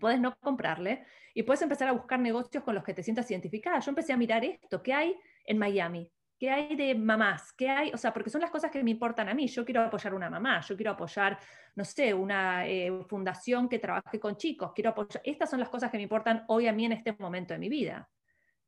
puedes 0.00 0.18
no 0.18 0.34
comprarle 0.40 1.04
y 1.34 1.42
puedes 1.42 1.60
empezar 1.60 1.88
a 1.88 1.92
buscar 1.92 2.18
negocios 2.18 2.64
con 2.64 2.74
los 2.74 2.82
que 2.82 2.94
te 2.94 3.02
sientas 3.02 3.30
identificada. 3.30 3.78
Yo 3.80 3.90
empecé 3.90 4.14
a 4.14 4.16
mirar 4.16 4.42
esto, 4.42 4.82
¿qué 4.82 4.94
hay 4.94 5.14
en 5.44 5.58
Miami? 5.58 6.10
¿Qué 6.38 6.50
hay 6.50 6.74
de 6.74 6.94
mamás? 6.94 7.52
¿Qué 7.52 7.68
hay? 7.68 7.90
O 7.92 7.96
sea, 7.96 8.12
porque 8.12 8.28
son 8.28 8.40
las 8.40 8.50
cosas 8.50 8.70
que 8.70 8.82
me 8.82 8.90
importan 8.90 9.28
a 9.28 9.34
mí. 9.34 9.46
Yo 9.46 9.64
quiero 9.64 9.82
apoyar 9.82 10.14
una 10.14 10.28
mamá, 10.28 10.60
yo 10.60 10.76
quiero 10.76 10.92
apoyar, 10.92 11.38
no 11.76 11.84
sé, 11.84 12.12
una 12.12 12.66
eh, 12.66 12.90
fundación 13.08 13.68
que 13.68 13.78
trabaje 13.78 14.18
con 14.18 14.36
chicos, 14.36 14.72
quiero 14.74 14.90
apoyar. 14.90 15.22
Estas 15.24 15.50
son 15.50 15.60
las 15.60 15.68
cosas 15.68 15.90
que 15.90 15.96
me 15.96 16.02
importan 16.02 16.44
hoy 16.48 16.66
a 16.66 16.72
mí 16.72 16.84
en 16.84 16.92
este 16.92 17.12
momento 17.18 17.54
de 17.54 17.60
mi 17.60 17.68
vida. 17.68 18.08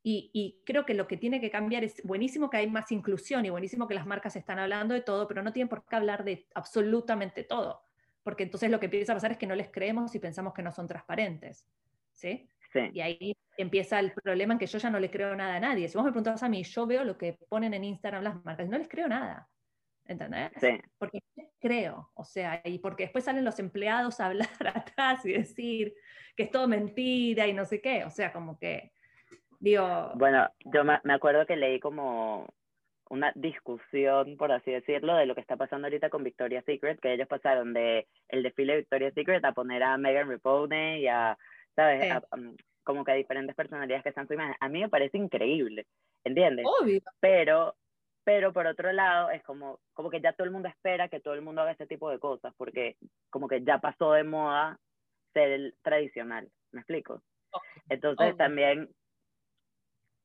Y, 0.01 0.31
y, 0.33 0.61
creo 0.65 0.85
que 0.85 0.93
lo 0.93 1.05
que 1.05 1.17
tiene 1.17 1.41
que 1.41 1.51
cambiar 1.51 1.83
es 1.83 2.01
buenísimo 2.03 2.49
que 2.49 2.57
hay 2.57 2.67
más 2.67 2.91
inclusión 2.93 3.45
y 3.45 3.49
buenísimo 3.49 3.87
que 3.87 3.95
las 3.95 4.05
marcas 4.05 4.37
están 4.37 4.57
hablando 4.57 4.93
de 4.93 5.01
todo, 5.01 5.27
pero 5.27 5.43
no 5.43 5.51
tienen 5.51 5.67
por 5.67 5.83
qué 5.85 5.97
hablar 5.97 6.23
de 6.23 6.47
absolutamente 6.55 7.43
todo, 7.43 7.83
porque 8.23 8.43
entonces 8.43 8.71
lo 8.71 8.79
que 8.79 8.85
empieza 8.85 9.11
a 9.11 9.15
pasar 9.15 9.33
es 9.33 9.37
que 9.37 9.47
no 9.47 9.55
les 9.55 9.69
creemos 9.69 10.15
y 10.15 10.19
pensamos 10.19 10.53
que 10.53 10.63
no 10.63 10.71
son 10.71 10.87
transparentes. 10.87 11.67
¿sí? 12.17 12.49
Y 12.93 13.01
ahí 13.01 13.35
empieza 13.57 13.99
el 13.99 14.13
problema 14.13 14.53
en 14.53 14.59
que 14.59 14.67
yo 14.67 14.77
ya 14.77 14.89
no 14.89 14.99
le 14.99 15.09
creo 15.09 15.35
nada 15.35 15.55
a 15.55 15.59
nadie. 15.59 15.87
Si 15.87 15.97
vos 15.97 16.05
me 16.05 16.11
preguntas 16.11 16.43
a 16.43 16.49
mí, 16.49 16.63
yo 16.63 16.85
veo 16.85 17.03
lo 17.03 17.17
que 17.17 17.37
ponen 17.49 17.73
en 17.73 17.83
Instagram 17.83 18.23
las 18.23 18.45
marcas 18.45 18.67
y 18.67 18.69
no 18.69 18.77
les 18.77 18.87
creo 18.87 19.07
nada. 19.07 19.47
¿Entendés? 20.05 20.51
Sí. 20.59 20.79
Porque 20.97 21.19
creo, 21.59 22.11
o 22.13 22.23
sea, 22.23 22.61
y 22.63 22.79
porque 22.79 23.03
después 23.03 23.25
salen 23.25 23.43
los 23.43 23.59
empleados 23.59 24.19
a 24.19 24.27
hablar 24.27 24.47
atrás 24.75 25.25
y 25.25 25.33
decir 25.33 25.93
que 26.35 26.43
es 26.43 26.51
todo 26.51 26.67
mentira 26.67 27.47
y 27.47 27.53
no 27.53 27.65
sé 27.65 27.81
qué, 27.81 28.05
o 28.05 28.09
sea, 28.09 28.31
como 28.31 28.57
que, 28.57 28.91
digo... 29.59 30.11
Bueno, 30.15 30.47
yo 30.65 30.83
me, 30.83 31.13
acuerdo 31.13 31.45
que 31.45 31.57
leí 31.57 31.79
como 31.79 32.47
una 33.09 33.31
discusión, 33.35 34.37
por 34.37 34.51
así 34.51 34.71
decirlo, 34.71 35.15
de 35.15 35.25
lo 35.25 35.33
que 35.33 35.41
está 35.41 35.57
pasando 35.57 35.87
ahorita 35.87 36.09
con 36.09 36.23
Victoria's 36.23 36.65
Secret, 36.65 36.99
que 36.99 37.13
ellos 37.13 37.27
pasaron 37.27 37.73
de 37.73 38.07
el 38.29 38.43
desfile 38.43 38.73
de 38.73 38.79
Victoria's 38.79 39.13
Secret 39.13 39.43
a 39.43 39.53
poner 39.53 39.81
a 39.83 39.97
Megan 39.97 40.29
Rapinoe 40.29 40.99
y 40.99 41.07
a 41.07 41.37
¿sabes? 41.77 42.11
como 42.83 43.03
que 43.03 43.11
hay 43.11 43.17
diferentes 43.19 43.55
personalidades 43.55 44.03
que 44.03 44.09
están 44.09 44.27
su 44.27 44.33
imagen. 44.33 44.55
A 44.61 44.69
mí 44.69 44.79
me 44.81 44.89
parece 44.89 45.17
increíble, 45.17 45.85
¿entiendes? 46.23 46.65
Obvio. 46.81 47.01
Pero, 47.19 47.75
pero 48.23 48.53
por 48.53 48.65
otro 48.65 48.93
lado, 48.93 49.29
es 49.29 49.43
como, 49.43 49.79
como 49.93 50.09
que 50.09 50.21
ya 50.21 50.31
todo 50.31 50.45
el 50.45 50.51
mundo 50.51 50.69
espera 50.69 51.09
que 51.09 51.19
todo 51.19 51.33
el 51.33 51.41
mundo 51.41 51.61
haga 51.61 51.71
este 51.71 51.85
tipo 51.85 52.09
de 52.09 52.17
cosas, 52.17 52.53
porque 52.57 52.95
como 53.29 53.49
que 53.49 53.61
ya 53.61 53.79
pasó 53.79 54.13
de 54.13 54.23
moda 54.23 54.79
ser 55.33 55.51
el 55.51 55.75
tradicional, 55.81 56.49
¿me 56.71 56.79
explico? 56.79 57.21
Entonces 57.89 58.37
también, 58.37 58.89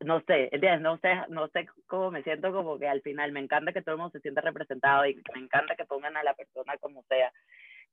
no 0.01 0.21
sé, 0.21 0.49
¿entiendes? 0.53 0.83
No 0.83 0.99
sé, 0.99 1.15
no 1.31 1.49
sé 1.49 1.67
cómo 1.89 2.13
me 2.13 2.23
siento 2.23 2.53
como 2.53 2.79
que 2.79 2.87
al 2.87 3.03
final 3.03 3.33
me 3.33 3.41
encanta 3.41 3.73
que 3.73 3.83
todo 3.83 3.97
el 3.97 3.99
mundo 3.99 4.13
se 4.13 4.21
sienta 4.21 4.41
representado 4.41 5.05
y 5.05 5.17
me 5.35 5.41
encanta 5.41 5.75
que 5.75 5.85
pongan 5.85 6.17
a 6.17 6.23
la 6.23 6.35
persona 6.35 6.79
como 6.79 7.03
sea, 7.09 7.33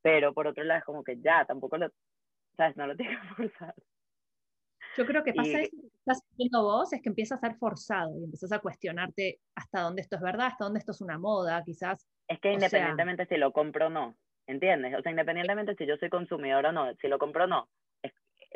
pero 0.03 0.31
por 0.31 0.45
otro 0.45 0.63
lado 0.63 0.77
es 0.77 0.85
como 0.85 1.03
que 1.03 1.19
ya, 1.19 1.43
tampoco 1.45 1.77
lo, 1.77 1.89
¿sabes? 2.59 2.75
No 2.75 2.87
lo 2.87 2.95
tiene 2.95 3.17
que 3.17 3.27
forzar. 3.35 3.73
Yo 4.97 5.05
creo 5.05 5.23
que 5.23 5.33
pasa 5.33 5.61
eso 5.61 5.77
que 5.81 5.87
estás 5.87 6.21
haciendo 6.31 6.63
vos, 6.63 6.91
es 6.91 7.01
que 7.01 7.09
empiezas 7.09 7.41
a 7.41 7.47
ser 7.47 7.57
forzado 7.57 8.19
y 8.19 8.23
empiezas 8.25 8.51
a 8.51 8.59
cuestionarte 8.59 9.39
hasta 9.55 9.81
dónde 9.81 10.01
esto 10.01 10.17
es 10.17 10.21
verdad, 10.21 10.47
hasta 10.47 10.65
dónde 10.65 10.79
esto 10.79 10.91
es 10.91 11.01
una 11.01 11.17
moda, 11.17 11.63
quizás. 11.63 12.05
Es 12.27 12.39
que 12.39 12.51
independientemente 12.51 13.25
si 13.27 13.37
lo 13.37 13.53
compro 13.53 13.87
o 13.87 13.89
no, 13.89 14.17
¿entiendes? 14.45 14.95
O 14.97 15.01
sea, 15.01 15.11
independientemente 15.11 15.75
si 15.75 15.85
yo 15.85 15.95
soy 15.97 16.09
consumidor 16.09 16.65
o 16.65 16.71
no, 16.71 16.93
si 16.95 17.07
lo 17.07 17.17
compro 17.17 17.45
o 17.45 17.47
no, 17.47 17.69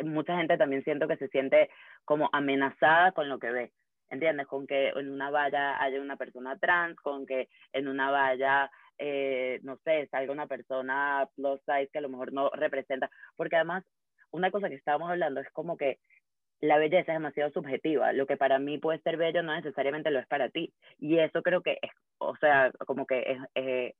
mucha 0.03 0.35
gente 0.35 0.57
también 0.57 0.83
siento 0.83 1.07
que 1.07 1.17
se 1.17 1.29
siente 1.29 1.69
como 2.03 2.29
amenazada 2.33 3.11
con 3.11 3.29
lo 3.29 3.39
que 3.39 3.51
ve, 3.51 3.73
¿entiendes? 4.09 4.47
Con 4.47 4.67
que 4.67 4.89
en 4.89 5.11
una 5.11 5.29
valla 5.29 5.81
haya 5.81 6.01
una 6.01 6.17
persona 6.17 6.57
trans, 6.57 6.99
con 6.99 7.25
que 7.25 7.47
en 7.71 7.87
una 7.87 8.09
valla 8.11 8.69
eh, 8.97 9.59
no 9.63 9.77
sé, 9.83 10.07
salga 10.11 10.31
una 10.31 10.47
persona 10.47 11.27
plus 11.35 11.59
size 11.65 11.89
que 11.91 11.99
a 11.99 12.01
lo 12.01 12.09
mejor 12.09 12.33
no 12.33 12.49
representa, 12.51 13.09
porque 13.35 13.55
además 13.55 13.83
una 14.31 14.51
cosa 14.51 14.69
que 14.69 14.75
estábamos 14.75 15.09
hablando 15.09 15.41
es 15.41 15.49
como 15.51 15.77
que 15.77 15.99
la 16.61 16.77
belleza 16.77 17.11
es 17.11 17.17
demasiado 17.19 17.51
subjetiva, 17.51 18.13
lo 18.13 18.25
que 18.25 18.37
para 18.37 18.57
mí 18.59 18.77
puede 18.77 18.99
ser 18.99 19.17
bello 19.17 19.43
no 19.43 19.53
necesariamente 19.53 20.11
lo 20.11 20.19
es 20.19 20.27
para 20.27 20.49
ti, 20.49 20.73
y 20.99 21.19
eso 21.19 21.41
creo 21.43 21.61
que 21.61 21.77
es, 21.81 21.91
o 22.19 22.35
sea, 22.37 22.71
como 22.85 23.05
que 23.05 23.19
es, 23.19 23.37
es, 23.55 23.95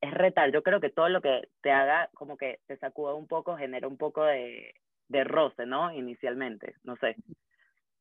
es 0.00 0.10
retal, 0.12 0.52
yo 0.52 0.62
creo 0.62 0.80
que 0.80 0.90
todo 0.90 1.08
lo 1.08 1.20
que 1.20 1.48
te 1.62 1.72
haga 1.72 2.08
como 2.14 2.36
que 2.36 2.60
te 2.66 2.76
sacuda 2.76 3.14
un 3.14 3.26
poco, 3.26 3.56
genera 3.56 3.88
un 3.88 3.96
poco 3.96 4.24
de, 4.24 4.74
de 5.08 5.24
roce, 5.24 5.66
¿no? 5.66 5.92
Inicialmente, 5.92 6.74
no 6.82 6.96
sé. 6.96 7.16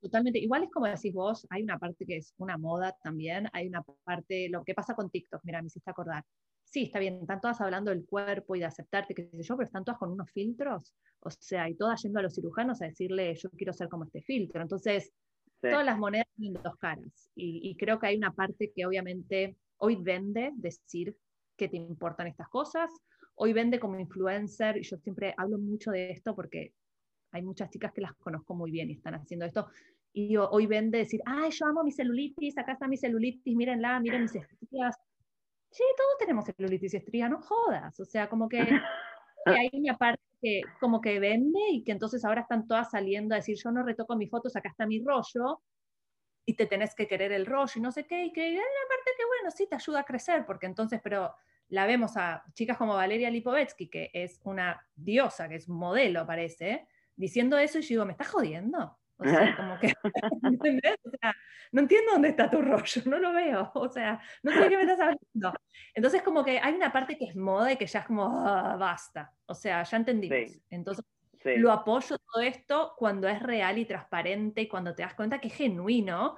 Totalmente. 0.04 0.38
Igual 0.38 0.64
es 0.66 0.70
como 0.70 0.86
decís 0.86 1.14
vos, 1.14 1.48
hay 1.50 1.64
una 1.64 1.80
parte 1.80 2.06
que 2.06 2.18
es 2.18 2.34
una 2.38 2.58
moda 2.58 2.94
también, 3.02 3.48
hay 3.54 3.68
una 3.68 3.82
parte, 4.04 4.50
lo 4.50 4.62
que 4.66 4.74
pasa 4.74 4.96
con 4.96 5.10
TikTok, 5.10 5.40
mira, 5.46 5.62
me 5.62 5.68
hiciste 5.68 5.90
acordar. 5.90 6.26
Sí, 6.66 6.84
está 6.84 7.00
bien, 7.00 7.20
están 7.22 7.40
todas 7.40 7.62
hablando 7.62 7.90
del 7.90 8.06
cuerpo 8.06 8.54
y 8.56 8.60
de 8.60 8.66
aceptarte, 8.66 9.16
qué 9.16 9.30
sé 9.32 9.44
yo, 9.44 9.56
pero 9.56 9.66
están 9.66 9.86
todas 9.86 9.98
con 10.00 10.12
unos 10.12 10.30
filtros, 10.30 10.94
o 11.22 11.30
sea, 11.30 11.70
y 11.70 11.76
todas 11.76 12.02
yendo 12.02 12.20
a 12.20 12.24
los 12.24 12.36
cirujanos 12.36 12.82
a 12.82 12.88
decirle, 12.88 13.34
yo 13.36 13.50
quiero 13.52 13.72
ser 13.72 13.88
como 13.88 14.04
este 14.04 14.22
filtro. 14.22 14.62
Entonces, 14.62 15.14
todas 15.62 15.86
las 15.86 15.98
monedas 15.98 16.28
tienen 16.36 16.62
dos 16.62 16.76
caras. 16.76 17.32
Y, 17.34 17.62
y 17.70 17.78
creo 17.78 17.98
que 17.98 18.08
hay 18.08 18.18
una 18.18 18.34
parte 18.34 18.74
que 18.76 18.86
obviamente 18.86 19.56
hoy 19.78 19.96
vende 19.96 20.52
decir 20.56 21.16
que 21.56 21.70
te 21.70 21.78
importan 21.78 22.28
estas 22.28 22.50
cosas, 22.50 22.92
hoy 23.36 23.54
vende 23.54 23.80
como 23.80 23.98
influencer, 23.98 24.76
y 24.76 24.84
yo 24.84 24.98
siempre 24.98 25.34
hablo 25.38 25.60
mucho 25.60 25.92
de 25.92 26.12
esto 26.12 26.36
porque 26.36 26.74
hay 27.34 27.42
muchas 27.42 27.70
chicas 27.70 27.92
que 27.92 28.02
las 28.02 28.14
conozco 28.14 28.56
muy 28.56 28.72
bien 28.72 28.90
y 28.90 28.94
están 28.94 29.16
haciendo 29.16 29.46
esto, 29.46 29.68
y 30.14 30.38
hoy 30.38 30.68
vende 30.68 31.00
decir, 31.00 31.22
ay, 31.26 31.50
yo 31.52 31.66
amo 31.66 31.84
mi 31.84 31.92
celulitis, 31.92 32.58
acá 32.58 32.74
está 32.74 32.88
mi 32.88 32.98
celulitis, 32.98 33.56
mírenla, 33.56 34.00
miren 34.00 34.22
mis 34.22 34.36
estrías. 34.36 34.96
Sí, 35.72 35.84
todos 35.98 36.18
tenemos 36.20 36.46
celulitis 36.46 36.94
y 36.94 36.98
estrías, 36.98 37.32
no 37.32 37.42
jodas. 37.42 38.00
O 38.00 38.06
sea, 38.06 38.30
como 38.30 38.48
que 38.48 38.60
hay 39.46 39.70
una 39.74 39.98
parte 39.98 40.22
que 40.40 40.62
como 40.80 41.02
que 41.02 41.20
vende 41.20 41.60
y 41.72 41.84
que 41.84 41.92
entonces 41.92 42.24
ahora 42.24 42.42
están 42.42 42.68
todas 42.68 42.92
saliendo 42.92 43.34
a 43.34 43.38
decir, 43.38 43.58
yo 43.58 43.72
no 43.72 43.82
retoco 43.82 44.16
mis 44.16 44.30
fotos, 44.30 44.56
acá 44.56 44.70
está 44.70 44.86
mi 44.86 45.04
rollo, 45.04 45.62
y 46.46 46.56
te 46.56 46.66
tenés 46.66 46.94
que 46.94 47.08
querer 47.08 47.32
el 47.32 47.46
rollo 47.46 47.74
y 47.76 47.80
no 47.80 47.92
sé 47.92 48.06
qué, 48.06 48.26
y 48.26 48.34
que 48.34 48.42
hay 48.42 48.52
una 48.52 48.62
parte 48.62 49.12
que, 49.18 49.26
bueno, 49.26 49.52
sí 49.52 49.68
te 49.68 49.76
ayuda 49.76 50.02
a 50.02 50.04
crecer, 50.04 50.46
porque 50.46 50.66
entonces, 50.66 51.00
pero 51.04 51.34
la 51.70 51.86
vemos 51.86 52.18
a 52.18 52.44
chicas 52.54 52.78
como 52.78 52.96
Valeria 52.96 53.30
Lipovetsky, 53.30 53.90
que 53.90 54.12
es 54.14 54.40
una 54.44 54.86
diosa, 54.96 55.48
que 55.48 55.56
es 55.56 55.70
modelo, 55.70 56.28
parece, 56.28 56.88
diciendo 57.16 57.58
eso, 57.58 57.80
y 57.80 57.82
yo 57.82 57.88
digo, 57.90 58.06
¿me 58.06 58.12
estás 58.12 58.30
jodiendo? 58.30 58.98
O 59.18 59.24
sea, 59.24 59.56
como 59.58 59.80
que, 59.80 59.94
no 61.72 61.82
entiendo 61.82 62.12
dónde 62.14 62.30
está 62.30 62.50
tu 62.50 62.62
rollo, 62.62 63.02
no 63.06 63.20
lo 63.20 63.34
veo, 63.34 63.72
o 63.76 63.90
sea, 63.90 64.22
no 64.42 64.52
sé 64.52 64.60
de 64.60 64.70
qué 64.70 64.78
me 64.78 64.84
estás 64.84 65.00
hablando. 65.00 65.60
Entonces, 65.94 66.22
como 66.22 66.44
que 66.44 66.60
hay 66.60 66.74
una 66.74 66.92
parte 66.92 67.18
que 67.18 67.26
es 67.26 67.36
moda 67.36 67.72
y 67.72 67.78
que 67.78 67.88
ya 67.88 68.00
es 68.00 68.06
como, 68.06 68.26
ah, 68.26 68.76
basta, 68.78 69.34
o 69.46 69.56
sea, 69.56 69.84
ya 69.84 69.98
entendimos. 69.98 70.60
Entonces, 70.70 71.06
lo 71.58 71.72
apoyo 71.72 72.18
todo 72.18 72.42
esto 72.42 72.94
cuando 72.98 73.28
es 73.28 73.42
real 73.42 73.78
y 73.78 73.86
transparente 73.86 74.62
y 74.62 74.68
cuando 74.68 74.96
te 74.96 75.04
das 75.04 75.14
cuenta 75.14 75.40
que 75.40 75.50
es 75.50 75.56
genuino 75.56 76.38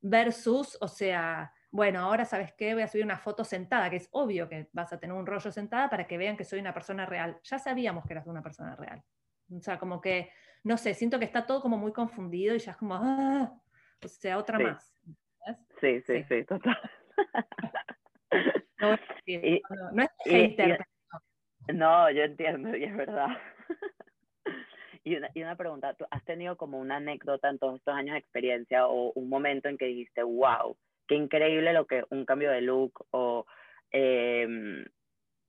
versus, 0.00 0.78
o 0.80 0.86
sea, 0.86 1.52
bueno, 1.72 2.00
ahora 2.00 2.24
sabes 2.24 2.52
qué, 2.52 2.72
voy 2.74 2.84
a 2.84 2.88
subir 2.88 3.04
una 3.04 3.18
foto 3.18 3.42
sentada, 3.42 3.90
que 3.90 3.96
es 3.96 4.08
obvio 4.12 4.48
que 4.48 4.68
vas 4.72 4.92
a 4.92 5.00
tener 5.00 5.16
un 5.16 5.26
rollo 5.26 5.50
sentada 5.50 5.90
para 5.90 6.06
que 6.06 6.16
vean 6.16 6.36
que 6.36 6.44
soy 6.44 6.60
una 6.60 6.72
persona 6.72 7.04
real. 7.04 7.40
Ya 7.42 7.58
sabíamos 7.58 8.04
que 8.04 8.12
eras 8.12 8.28
una 8.28 8.42
persona 8.42 8.76
real. 8.76 9.02
O 9.50 9.60
sea, 9.60 9.78
como 9.78 10.00
que 10.00 10.30
no 10.64 10.78
sé, 10.78 10.94
siento 10.94 11.18
que 11.18 11.26
está 11.26 11.46
todo 11.46 11.60
como 11.60 11.76
muy 11.76 11.92
confundido 11.92 12.56
y 12.56 12.58
ya 12.58 12.72
es 12.72 12.76
como, 12.78 12.94
ah, 12.94 13.52
o 14.02 14.08
sea, 14.08 14.38
otra 14.38 14.58
más. 14.58 14.98
Sí, 15.78 16.00
sí, 16.00 16.24
sí, 16.24 16.44
total. 16.44 16.80
no, 18.78 18.90
no, 19.92 20.02
es 20.02 20.10
hater. 20.24 20.86
no, 21.68 22.10
yo 22.10 22.22
entiendo, 22.22 22.74
y 22.76 22.84
es 22.84 22.96
verdad. 22.96 23.28
Y 25.06 25.16
una, 25.16 25.30
y 25.34 25.42
una, 25.42 25.54
pregunta, 25.54 25.92
¿tú 25.92 26.06
has 26.10 26.24
tenido 26.24 26.56
como 26.56 26.78
una 26.78 26.96
anécdota 26.96 27.50
en 27.50 27.58
todos 27.58 27.76
estos 27.76 27.94
años 27.94 28.14
de 28.14 28.20
experiencia 28.20 28.86
o 28.86 29.12
un 29.12 29.28
momento 29.28 29.68
en 29.68 29.76
que 29.76 29.84
dijiste, 29.84 30.22
wow, 30.22 30.78
qué 31.06 31.14
increíble 31.14 31.74
lo 31.74 31.86
que 31.86 32.04
un 32.08 32.24
cambio 32.24 32.50
de 32.50 32.62
look 32.62 33.04
o, 33.10 33.44
eh, 33.90 34.86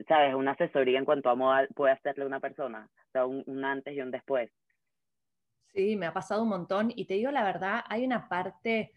¿sabes? 0.07 0.35
Una 0.35 0.51
asesoría 0.51 0.99
en 0.99 1.05
cuanto 1.05 1.29
a 1.29 1.35
moda 1.35 1.67
puede 1.73 1.93
hacerle 1.93 2.25
una 2.25 2.39
persona, 2.39 2.89
o 3.07 3.11
sea, 3.11 3.25
un, 3.25 3.63
antes 3.63 3.93
y 3.93 4.01
un 4.01 4.11
después. 4.11 4.51
Sí, 5.73 5.95
me 5.95 6.05
ha 6.05 6.13
pasado 6.13 6.43
un 6.43 6.49
montón 6.49 6.91
y 6.95 7.05
te 7.05 7.15
digo 7.15 7.31
la 7.31 7.43
verdad, 7.43 7.83
hay 7.89 8.05
una 8.05 8.29
parte 8.29 8.93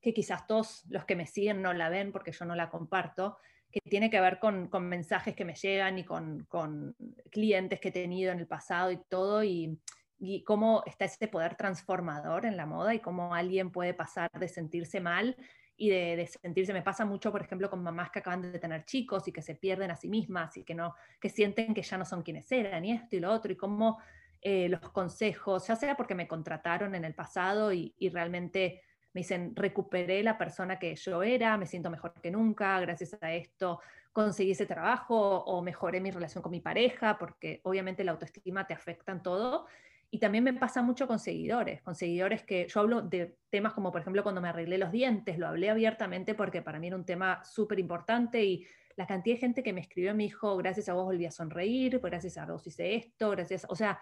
que 0.00 0.12
quizás 0.12 0.46
todos 0.46 0.84
los 0.88 1.04
que 1.04 1.16
me 1.16 1.26
siguen 1.26 1.62
no 1.62 1.72
la 1.72 1.88
ven 1.88 2.12
porque 2.12 2.32
yo 2.32 2.44
no 2.44 2.54
la 2.54 2.70
comparto, 2.70 3.38
que 3.70 3.80
tiene 3.80 4.10
que 4.10 4.20
ver 4.20 4.38
con, 4.38 4.70
mensajes 4.82 5.34
que 5.34 5.44
me 5.44 5.54
llegan 5.54 5.98
y 5.98 6.04
con, 6.04 6.44
con, 6.44 6.96
clientes 7.30 7.80
que 7.80 7.88
he 7.88 7.92
tenido 7.92 8.32
en 8.32 8.38
el 8.38 8.46
pasado 8.46 8.90
y 8.90 8.98
todo, 9.08 9.42
y, 9.44 9.78
y, 10.18 10.42
cómo 10.44 10.82
está 10.86 11.04
ese 11.04 11.28
poder 11.28 11.56
transformador 11.56 12.46
en 12.46 12.56
la 12.56 12.66
moda 12.66 12.94
y 12.94 13.00
cómo 13.00 13.34
alguien 13.34 13.70
puede 13.70 13.92
pasar 13.92 14.30
de 14.32 14.48
sentirse 14.48 15.00
mal 15.00 15.36
y 15.78 15.88
de, 15.90 16.26
sentirse, 16.26 16.72
me 16.72 16.82
pasa 16.82 17.04
mucho, 17.04 17.32
por 17.32 17.40
ejemplo, 17.40 17.70
con 17.70 17.82
mamás 17.82 18.10
que 18.10 18.18
acaban 18.18 18.42
de 18.42 18.58
tener 18.58 18.84
chicos 18.84 19.26
y 19.28 19.32
que 19.32 19.40
se 19.40 19.54
pierden 19.54 19.90
a 19.90 19.96
sí 19.96 20.08
mismas 20.08 20.56
y 20.56 20.64
que, 20.64 20.74
no, 20.74 20.94
que 21.20 21.30
sienten 21.30 21.72
que 21.72 21.82
ya 21.82 21.96
no 21.96 22.04
son 22.04 22.22
quienes 22.22 22.50
eran 22.52 22.84
y 22.84 22.92
esto 22.92 23.16
y 23.16 23.20
lo 23.20 23.32
otro, 23.32 23.52
y 23.52 23.56
cómo 23.56 23.98
eh, 24.42 24.68
los 24.68 24.80
consejos, 24.90 25.66
ya 25.66 25.76
sea 25.76 25.96
porque 25.96 26.14
me 26.14 26.28
contrataron 26.28 26.94
en 26.94 27.04
el 27.04 27.14
pasado 27.14 27.72
y, 27.72 27.94
y 27.98 28.10
realmente 28.10 28.82
me 29.14 29.20
dicen, 29.20 29.54
recuperé 29.56 30.22
la 30.22 30.36
persona 30.36 30.78
que 30.78 30.94
yo 30.96 31.22
era, 31.22 31.56
me 31.56 31.66
siento 31.66 31.90
mejor 31.90 32.12
que 32.20 32.30
nunca, 32.30 32.78
gracias 32.80 33.16
a 33.22 33.32
esto 33.32 33.80
conseguí 34.18 34.50
ese 34.50 34.66
trabajo 34.66 35.44
o 35.44 35.62
mejoré 35.62 36.00
mi 36.00 36.10
relación 36.10 36.42
con 36.42 36.50
mi 36.50 36.58
pareja, 36.58 37.16
porque 37.18 37.60
obviamente 37.62 38.02
la 38.02 38.10
autoestima 38.10 38.66
te 38.66 38.74
afecta 38.74 39.12
en 39.12 39.22
todo. 39.22 39.66
Y 40.10 40.18
también 40.18 40.44
me 40.44 40.54
pasa 40.54 40.82
mucho 40.82 41.06
con 41.06 41.18
seguidores, 41.18 41.82
con 41.82 41.94
seguidores 41.94 42.42
que 42.42 42.66
yo 42.68 42.80
hablo 42.80 43.02
de 43.02 43.36
temas 43.50 43.74
como, 43.74 43.92
por 43.92 44.00
ejemplo, 44.00 44.22
cuando 44.22 44.40
me 44.40 44.48
arreglé 44.48 44.78
los 44.78 44.90
dientes, 44.90 45.38
lo 45.38 45.46
hablé 45.46 45.68
abiertamente 45.68 46.34
porque 46.34 46.62
para 46.62 46.78
mí 46.78 46.86
era 46.86 46.96
un 46.96 47.04
tema 47.04 47.44
súper 47.44 47.78
importante 47.78 48.42
y 48.42 48.66
la 48.96 49.06
cantidad 49.06 49.36
de 49.36 49.40
gente 49.40 49.62
que 49.62 49.72
me 49.72 49.80
escribió 49.82 50.14
me 50.14 50.24
dijo, 50.24 50.56
gracias 50.56 50.88
a 50.88 50.94
vos 50.94 51.04
volví 51.04 51.26
a 51.26 51.30
sonreír, 51.30 52.00
gracias 52.00 52.38
a 52.38 52.46
vos 52.46 52.66
hice 52.66 52.96
esto, 52.96 53.30
gracias, 53.30 53.66
o 53.68 53.76
sea, 53.76 54.00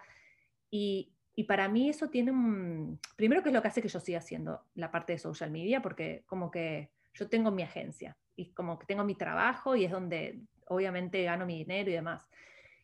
y, 0.71 1.13
y 1.35 1.43
para 1.43 1.67
mí 1.67 1.89
eso 1.89 2.09
tiene 2.09 2.31
un... 2.31 2.99
Primero 3.15 3.43
que 3.43 3.49
es 3.49 3.53
lo 3.53 3.61
que 3.61 3.67
hace 3.67 3.81
que 3.81 3.89
yo 3.89 3.99
siga 3.99 4.17
haciendo 4.17 4.63
la 4.73 4.89
parte 4.89 5.13
de 5.13 5.19
social 5.19 5.51
media, 5.51 5.83
porque 5.83 6.23
como 6.25 6.49
que 6.49 6.89
yo 7.13 7.29
tengo 7.29 7.51
mi 7.51 7.61
agencia 7.61 8.17
y 8.35 8.53
como 8.53 8.79
que 8.79 8.87
tengo 8.87 9.03
mi 9.03 9.13
trabajo 9.13 9.75
y 9.75 9.85
es 9.85 9.91
donde 9.91 10.39
obviamente 10.67 11.23
gano 11.23 11.45
mi 11.45 11.59
dinero 11.59 11.91
y 11.91 11.93
demás. 11.93 12.27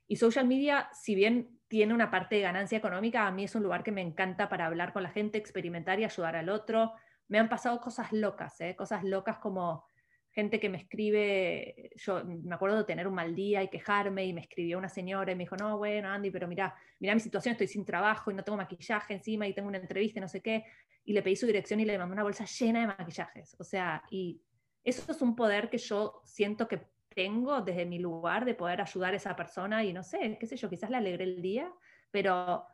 Y 0.08 0.18
social 0.18 0.48
media, 0.48 0.90
si 0.94 1.16
bien 1.16 1.60
tiene 1.68 1.94
una 1.94 2.12
parte 2.12 2.36
de 2.36 2.42
ganancia 2.42 2.78
económica, 2.78 3.26
a 3.26 3.32
mí 3.32 3.46
es 3.46 3.56
un 3.56 3.64
lugar 3.64 3.84
que 3.84 3.92
me 3.92 4.02
encanta 4.02 4.50
para 4.50 4.66
hablar 4.66 4.94
con 4.94 5.04
la 5.04 5.10
gente, 5.10 5.38
experimentar 5.38 6.00
y 6.00 6.04
ayudar 6.04 6.36
al 6.36 6.50
otro. 6.50 6.94
Me 7.28 7.40
han 7.40 7.50
pasado 7.50 7.80
cosas 7.80 8.12
locas, 8.12 8.60
¿eh? 8.62 8.76
cosas 8.76 9.04
locas 9.04 9.40
como 9.40 9.86
gente 10.34 10.60
que 10.60 10.68
me 10.68 10.80
escribe, 10.80 11.92
yo 11.96 12.24
me 12.26 12.56
acuerdo 12.56 12.78
de 12.78 12.84
tener 12.86 13.08
un 13.08 13.14
mal 13.14 13.36
día 13.36 13.62
y 13.62 13.70
quejarme 13.70 14.26
y 14.26 14.34
me 14.34 14.42
escribió 14.42 14.80
una 14.80 14.90
señora 14.90 15.32
y 15.32 15.36
me 15.36 15.44
dijo, 15.44 15.56
no, 15.56 15.78
bueno, 15.78 16.10
Andy, 16.10 16.32
pero 16.32 16.48
mira, 16.48 16.76
mira 17.00 17.14
mi 17.14 17.20
situación, 17.20 17.52
estoy 17.52 17.68
sin 17.68 17.86
trabajo 17.86 18.32
y 18.32 18.34
no 18.34 18.44
tengo 18.44 18.58
maquillaje 18.58 19.14
encima 19.14 19.48
y 19.48 19.54
tengo 19.54 19.70
una 19.70 19.78
entrevista 19.78 20.20
y 20.20 20.22
no 20.22 20.28
sé 20.28 20.42
qué, 20.42 20.66
y 21.06 21.14
le 21.14 21.22
pedí 21.22 21.36
su 21.36 21.46
dirección 21.46 21.80
y 21.80 21.86
le 21.86 22.00
mandó 22.00 22.14
una 22.14 22.24
bolsa 22.24 22.46
llena 22.46 22.82
de 22.82 22.88
maquillajes. 22.88 23.56
O 23.60 23.64
sea, 23.64 24.04
y 24.10 24.42
eso 24.84 25.12
es 25.12 25.22
un 25.22 25.36
poder 25.36 25.70
que 25.70 25.78
yo 25.78 26.22
siento 26.26 26.68
que 26.68 26.82
tengo 27.16 27.62
desde 27.62 27.86
mi 27.86 28.00
lugar 28.00 28.46
de 28.46 28.56
poder 28.56 28.82
ayudar 28.82 29.14
a 29.14 29.18
esa 29.18 29.36
persona 29.36 29.84
y 29.84 29.94
no 29.94 30.04
sé, 30.04 30.38
qué 30.40 30.46
sé 30.46 30.58
yo, 30.58 30.70
quizás 30.70 30.90
le 30.90 30.98
alegré 30.98 31.24
el 31.24 31.42
día, 31.42 31.72
pero 32.12 32.66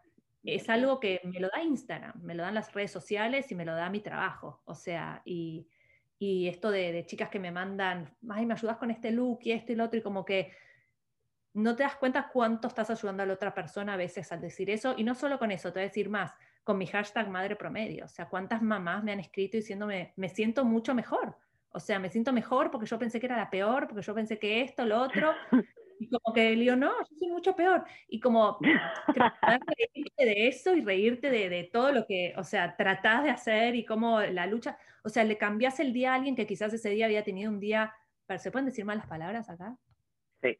es 0.44 0.70
algo 0.70 1.00
que 1.00 1.22
me 1.24 1.40
lo 1.40 1.50
da 1.50 1.62
Instagram, 1.62 2.22
me 2.22 2.36
lo 2.36 2.44
dan 2.44 2.56
las 2.56 2.74
redes 2.74 2.92
sociales 2.92 3.52
y 3.52 3.56
me 3.56 3.66
lo 3.66 3.76
da 3.76 3.90
mi 3.90 4.00
trabajo. 4.00 4.62
O 4.66 4.74
sea, 4.74 5.22
y 5.26 5.68
y 6.20 6.50
esto 6.50 6.70
de, 6.70 7.06
chicas 7.06 7.30
que 7.30 7.40
me 7.40 7.50
mandan, 7.50 8.14
ay, 8.30 8.46
me 8.46 8.54
ayudas 8.54 8.78
con 8.78 8.92
este 8.92 9.10
look 9.12 9.40
y 9.44 9.54
esto 9.54 9.72
y 9.72 9.76
lo 9.76 9.86
otro, 9.86 9.98
y 9.98 10.04
como 10.04 10.26
que 10.26 10.52
no 11.54 11.78
te 11.78 11.84
das 11.84 11.96
cuenta 11.96 12.30
cuánto 12.32 12.68
estás 12.68 12.90
ayudando 12.90 13.24
a 13.24 13.26
la 13.26 13.34
otra 13.34 13.54
persona 13.54 13.94
a 13.94 13.98
veces 13.98 14.30
al 14.34 14.42
decir 14.42 14.70
eso, 14.70 14.94
y 14.98 15.06
no 15.06 15.16
solo 15.16 15.40
con 15.40 15.50
eso, 15.50 15.72
te 15.72 15.80
voy 15.80 15.86
a 15.86 15.88
decir 15.88 16.10
más, 16.10 16.34
con 16.66 16.78
mi 16.78 16.86
hashtag 16.88 17.30
madre 17.30 17.56
promedio, 17.56 18.04
o 18.04 18.10
sea, 18.10 18.28
cuántas 18.28 18.62
mamás 18.62 19.02
me 19.02 19.14
han 19.14 19.22
escrito 19.22 19.56
diciéndome, 19.56 20.14
me 20.18 20.28
siento 20.28 20.66
mucho 20.66 20.94
mejor, 20.94 21.38
o 21.72 21.80
sea, 21.80 22.00
me 22.00 22.10
siento 22.10 22.34
mejor 22.34 22.72
porque 22.72 22.88
yo 22.88 22.98
pensé 22.98 23.20
que 23.20 23.28
era 23.28 23.38
la 23.38 23.50
peor, 23.50 23.88
porque 23.88 24.02
yo 24.02 24.16
pensé 24.16 24.40
que 24.40 24.62
esto, 24.62 24.86
lo 24.86 25.02
otro, 25.02 25.34
y 26.00 26.10
como 26.10 26.34
que 26.34 26.56
le 26.56 26.62
digo, 26.62 26.76
no, 26.76 26.92
yo 27.10 27.16
soy 27.18 27.28
mucho 27.28 27.56
peor. 27.56 27.84
Y 28.08 28.20
como 28.20 28.58
reírte 28.62 30.26
de 30.26 30.48
eso 30.48 30.74
y 30.74 30.82
reírte 30.82 31.30
de, 31.30 31.50
de, 31.50 31.64
todo 31.66 31.92
lo 31.92 32.06
que, 32.08 32.34
o 32.38 32.44
sea, 32.44 32.76
tratás 32.76 33.24
de 33.24 33.30
hacer 33.30 33.76
y 33.76 33.86
cómo 33.86 34.22
la 34.22 34.48
lucha, 34.48 34.78
o 35.04 35.10
sea, 35.10 35.24
le 35.24 35.38
cambias 35.38 35.80
el 35.80 35.94
día 35.94 36.14
a 36.14 36.16
alguien 36.16 36.36
que 36.36 36.48
quizás 36.48 36.74
ese 36.74 36.90
día 36.90 37.06
había 37.06 37.24
tenido 37.24 37.52
un 37.52 37.60
día, 37.60 37.94
¿se 38.38 38.52
pueden 38.52 38.66
decir 38.66 38.86
malas 38.86 39.08
palabras 39.08 39.50
acá? 39.50 39.78
Sí. 40.42 40.58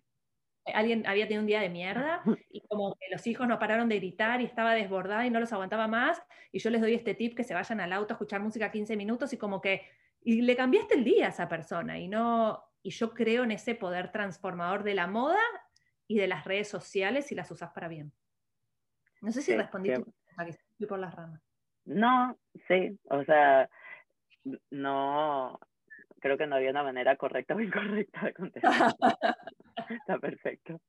Alguien 0.74 1.08
había 1.08 1.26
tenido 1.26 1.42
un 1.42 1.48
día 1.48 1.62
de 1.62 1.70
mierda 1.70 2.22
y 2.52 2.62
como 2.68 2.96
que 2.96 3.08
los 3.12 3.26
hijos 3.26 3.48
no 3.48 3.58
pararon 3.58 3.90
de 3.90 3.98
gritar 3.98 4.42
y 4.42 4.46
estaba 4.46 4.76
desbordada 4.76 5.26
y 5.26 5.30
no 5.30 5.40
los 5.40 5.54
aguantaba 5.54 5.88
más 5.88 6.22
y 6.52 6.60
yo 6.60 6.70
les 6.70 6.82
doy 6.82 6.94
este 6.94 7.16
tip 7.16 7.36
que 7.36 7.44
se 7.44 7.54
vayan 7.54 7.80
al 7.80 7.94
auto 7.94 8.14
a 8.14 8.16
escuchar 8.16 8.42
música 8.42 8.72
15 8.72 8.96
minutos 8.98 9.34
y 9.34 9.38
como 9.38 9.62
que 9.62 9.82
y 10.22 10.42
le 10.42 10.56
cambiaste 10.56 10.96
el 10.96 11.04
día 11.04 11.28
a 11.28 11.30
esa 11.30 11.48
persona 11.48 11.98
y 12.00 12.08
no 12.08 12.64
y 12.82 12.92
yo 12.92 13.14
creo 13.14 13.44
en 13.44 13.52
ese 13.52 13.76
poder 13.76 14.12
transformador 14.12 14.84
de 14.84 14.94
la 14.94 15.08
moda 15.08 15.40
y 16.08 16.18
de 16.18 16.28
las 16.28 16.46
redes 16.46 16.68
sociales 16.68 17.32
y 17.32 17.36
las 17.36 17.52
usas 17.52 17.72
para 17.72 17.88
bien. 17.88 18.12
No 19.22 19.32
sé 19.32 19.42
si 19.42 19.56
respondí 19.56 19.92
por 20.88 21.00
las 21.00 21.14
ramas. 21.14 21.42
No, 21.86 22.38
sí, 22.68 22.98
o 23.10 23.24
sea, 23.26 23.70
no, 24.72 25.60
creo 26.20 26.38
que 26.38 26.48
no 26.48 26.56
había 26.56 26.70
una 26.70 26.84
manera 26.84 27.16
correcta 27.16 27.56
o 27.56 27.60
incorrecta 27.60 28.26
de 28.26 28.34
contestar. 28.34 28.94
Está 29.90 30.20
perfecto. 30.20 30.80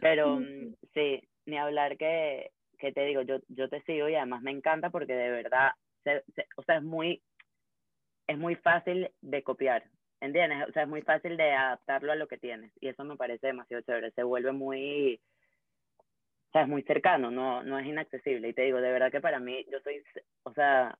Pero 0.00 0.40
mm, 0.40 0.74
sí, 0.94 1.28
ni 1.46 1.58
hablar 1.58 1.96
que, 1.96 2.50
que 2.78 2.92
te 2.92 3.04
digo, 3.04 3.22
yo, 3.22 3.38
yo 3.48 3.68
te 3.68 3.82
sigo 3.82 4.08
y 4.08 4.14
además 4.14 4.42
me 4.42 4.50
encanta 4.50 4.90
porque 4.90 5.14
de 5.14 5.30
verdad, 5.30 5.72
o 6.56 6.62
sea, 6.62 6.76
es 6.76 6.82
muy, 6.82 7.22
es 8.26 8.38
muy 8.38 8.56
fácil 8.56 9.10
de 9.20 9.42
copiar. 9.42 9.84
¿Entiendes? 10.20 10.68
O 10.68 10.72
sea, 10.72 10.84
es 10.84 10.88
muy 10.88 11.02
fácil 11.02 11.36
de 11.36 11.50
adaptarlo 11.50 12.12
a 12.12 12.16
lo 12.16 12.28
que 12.28 12.38
tienes. 12.38 12.72
Y 12.80 12.88
eso 12.88 13.02
me 13.02 13.16
parece 13.16 13.48
demasiado 13.48 13.82
chévere. 13.82 14.12
Se 14.12 14.22
vuelve 14.22 14.52
muy, 14.52 15.20
o 15.98 16.52
sea, 16.52 16.62
es 16.62 16.68
muy 16.68 16.82
cercano, 16.82 17.30
no, 17.30 17.62
no 17.64 17.78
es 17.78 17.86
inaccesible. 17.86 18.48
Y 18.48 18.52
te 18.52 18.62
digo, 18.62 18.80
de 18.80 18.92
verdad 18.92 19.10
que 19.10 19.20
para 19.20 19.40
mí, 19.40 19.66
yo 19.72 19.80
soy, 19.80 20.00
o 20.44 20.52
sea, 20.52 20.96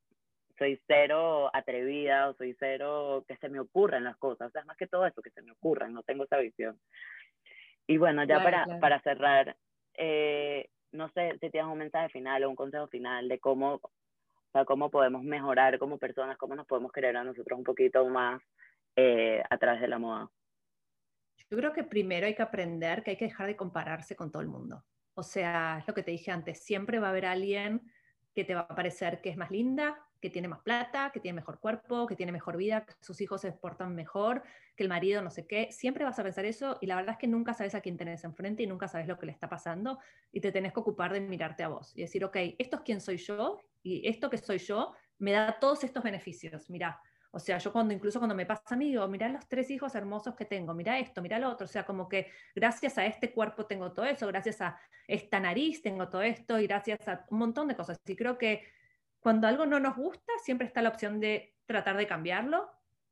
soy 0.59 0.81
cero 0.87 1.51
atrevida 1.55 2.31
o 2.31 2.35
soy 2.35 2.57
cero 2.59 3.25
que 3.29 3.37
se 3.37 3.49
me 3.49 3.61
ocurran 3.61 4.05
las 4.05 4.17
cosas. 4.17 4.49
O 4.49 4.51
sea, 4.51 4.63
es 4.63 4.67
más 4.67 4.77
que 4.77 4.87
todo 4.89 5.07
eso, 5.07 5.23
que 5.23 5.31
se 5.31 5.43
me 5.43 5.53
ocurran, 5.53 5.93
no 5.93 6.03
tengo 6.03 6.25
esa 6.25 6.39
visión. 6.39 6.81
Y 7.87 7.99
bueno, 7.99 8.25
ya 8.25 8.43
para, 8.43 8.67
para 8.81 9.01
cerrar, 9.03 9.57
eh, 9.95 10.69
no 10.93 11.11
sé 11.11 11.39
si 11.41 11.51
tienes 11.51 11.71
un 11.71 11.79
mensaje 11.79 12.09
final 12.09 12.45
o 12.45 12.51
un 12.51 12.57
consejo 12.57 12.87
final 12.89 13.29
de 13.29 13.39
cómo, 13.39 13.81
o 14.53 14.59
sea, 14.59 14.65
cómo 14.67 14.91
podemos 14.91 15.23
mejorar 15.23 15.79
como 15.79 15.97
personas, 15.97 16.37
cómo 16.37 16.55
nos 16.55 16.67
podemos 16.67 16.93
querer 16.93 17.17
a 17.17 17.25
nosotros 17.25 17.59
un 17.59 17.65
poquito 17.65 18.07
más 18.07 18.43
eh, 18.95 19.43
a 19.49 19.57
través 19.57 19.81
de 19.81 19.89
la 19.89 19.99
moda. 19.99 20.31
Yo 21.51 21.57
creo 21.57 21.73
que 21.73 21.85
primero 21.85 22.27
hay 22.27 22.35
que 22.35 22.43
aprender 22.43 23.03
que 23.03 23.13
hay 23.13 23.17
que 23.17 23.25
dejar 23.25 23.47
de 23.47 23.57
compararse 23.57 24.15
con 24.15 24.31
todo 24.31 24.43
el 24.43 24.49
mundo. 24.49 24.85
O 25.15 25.23
sea, 25.23 25.79
es 25.79 25.89
lo 25.89 25.95
que 25.95 26.03
te 26.03 26.11
dije 26.11 26.31
antes, 26.31 26.63
siempre 26.63 26.99
va 26.99 27.07
a 27.07 27.11
haber 27.11 27.25
alguien 27.25 27.81
que 28.35 28.45
te 28.45 28.55
va 28.55 28.61
a 28.61 28.75
parecer 28.75 29.23
que 29.23 29.31
es 29.31 29.39
más 29.39 29.51
linda, 29.51 29.99
que 30.23 30.31
tiene 30.31 30.47
más 30.47 30.61
plata, 30.61 31.11
que 31.13 31.19
tiene 31.19 31.35
mejor 31.35 31.59
cuerpo, 31.59 32.07
que 32.07 32.15
tiene 32.15 32.31
mejor 32.31 32.57
vida, 32.57 32.87
que 32.87 32.95
sus 33.01 33.21
hijos 33.21 33.41
se 33.41 33.51
portan 33.51 33.93
mejor, 33.95 34.45
que 34.77 34.85
el 34.85 34.89
marido 34.89 35.21
no 35.21 35.31
sé 35.31 35.49
qué. 35.49 35.69
Siempre 35.73 36.05
vas 36.05 36.19
a 36.21 36.23
pensar 36.23 36.45
eso 36.45 36.79
y 36.81 36.87
la 36.87 36.95
verdad 36.95 37.15
es 37.15 37.19
que 37.19 37.27
nunca 37.27 37.53
sabes 37.55 37.75
a 37.75 37.81
quién 37.81 37.97
tenés 37.97 38.23
enfrente 38.23 38.63
y 38.63 38.69
nunca 38.69 38.87
sabes 38.87 39.09
lo 39.09 39.19
que 39.19 39.27
le 39.27 39.33
está 39.33 39.49
pasando 39.49 39.99
y 40.31 40.41
te 40.41 40.53
tenés 40.53 40.73
que 40.73 40.79
ocupar 40.79 41.13
de 41.13 41.21
mirarte 41.21 41.65
a 41.65 41.69
vos 41.69 41.93
y 41.97 42.03
decir, 42.03 42.25
ok, 42.25 42.37
esto 42.57 42.77
es 42.77 42.83
quién 42.83 43.01
soy 43.01 43.17
yo 43.17 43.59
y 43.83 44.09
esto 44.09 44.31
que 44.31 44.39
soy 44.39 44.59
yo 44.59 44.95
me 45.19 45.33
da 45.33 45.59
todos 45.59 45.83
estos 45.83 46.05
beneficios. 46.05 46.71
Mira, 46.71 47.01
o 47.33 47.41
sea, 47.41 47.59
yo 47.59 47.73
cuando 47.73 47.93
incluso 47.93 48.21
cuando 48.21 48.37
me 48.37 48.47
pasa 48.47 48.63
a 48.75 48.77
mí, 48.77 48.91
digo, 48.91 49.09
mira 49.09 49.29
los 49.29 49.49
tres 49.49 49.71
hijos 49.71 49.95
hermosos 49.97 50.37
que 50.37 50.45
tengo, 50.45 50.73
mira 50.73 51.01
esto, 51.01 51.21
mira 51.21 51.41
lo 51.41 51.49
otro. 51.51 51.65
O 51.65 51.69
sea, 51.69 51.85
como 51.85 52.09
que 52.09 52.29
gracias 52.55 52.97
a 52.97 53.07
este 53.07 53.33
cuerpo 53.33 53.67
tengo 53.67 53.93
todo 53.93 54.05
eso, 54.05 54.29
gracias 54.29 54.61
a 54.61 54.79
esta 55.09 55.41
nariz 55.41 55.83
tengo 55.83 56.09
todo 56.09 56.23
esto 56.23 56.61
y 56.61 56.67
gracias 56.69 57.09
a 57.09 57.27
un 57.31 57.39
montón 57.39 57.67
de 57.67 57.75
cosas. 57.75 57.99
Y 58.07 58.15
creo 58.15 58.39
que 58.39 58.63
cuando 59.23 59.47
algo 59.47 59.67
no 59.67 59.81
nos 59.81 59.97
gusta, 59.97 60.33
siempre 60.43 60.67
está 60.67 60.83
la 60.83 60.91
opción 60.91 61.21
de 61.21 61.55
tratar 61.67 61.97
de 61.97 62.07
cambiarlo, 62.07 62.71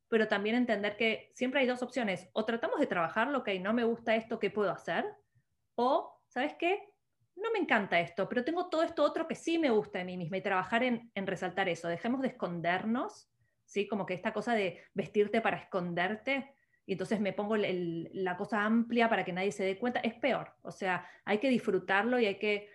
pero 0.09 0.29
también 0.29 0.57
entender 0.57 0.96
que 0.96 1.31
siempre 1.35 1.61
hay 1.61 1.66
dos 1.66 1.83
opciones. 1.83 2.29
O 2.33 2.44
tratamos 2.44 2.81
de 2.81 2.87
trabajarlo, 2.87 3.44
que 3.44 3.59
no 3.61 3.73
me 3.73 3.85
gusta 3.85 4.16
esto, 4.16 4.38
¿qué 4.38 4.51
puedo 4.51 4.70
hacer? 4.70 5.05
O, 5.77 6.20
¿sabes 6.29 6.55
qué? 6.59 6.92
No 7.37 7.51
me 7.53 7.61
encanta 7.61 8.01
esto, 8.01 8.29
pero 8.29 8.44
tengo 8.44 8.68
todo 8.68 8.83
esto 8.83 9.03
otro 9.05 9.27
que 9.27 9.35
sí 9.35 9.59
me 9.59 9.70
gusta 9.70 10.01
de 10.01 10.05
mí 10.05 10.16
misma 10.16 10.37
y 10.37 10.42
trabajar 10.42 10.83
en, 10.83 11.11
en 11.14 11.27
resaltar 11.27 11.68
eso. 11.68 11.88
Dejemos 11.88 12.20
de 12.20 12.29
escondernos 12.29 13.31
¿sí? 13.70 13.87
Como 13.87 14.05
que 14.05 14.14
esta 14.14 14.33
cosa 14.33 14.55
de 14.55 14.83
vestirte 14.94 15.40
para 15.40 15.57
esconderte 15.57 16.55
y 16.87 16.92
entonces 16.92 17.20
me 17.20 17.33
pongo 17.33 17.57
la 17.57 18.37
cosa 18.37 18.64
amplia 18.64 19.09
para 19.09 19.25
que 19.25 19.33
nadie 19.33 19.53
se 19.53 19.62
dé 19.62 19.79
cuenta, 19.79 20.01
es 20.01 20.14
peor. 20.14 20.57
O 20.62 20.73
sea, 20.73 21.09
hay 21.25 21.38
que 21.38 21.49
disfrutarlo 21.49 22.18
y 22.18 22.27
hay 22.27 22.38
que 22.38 22.68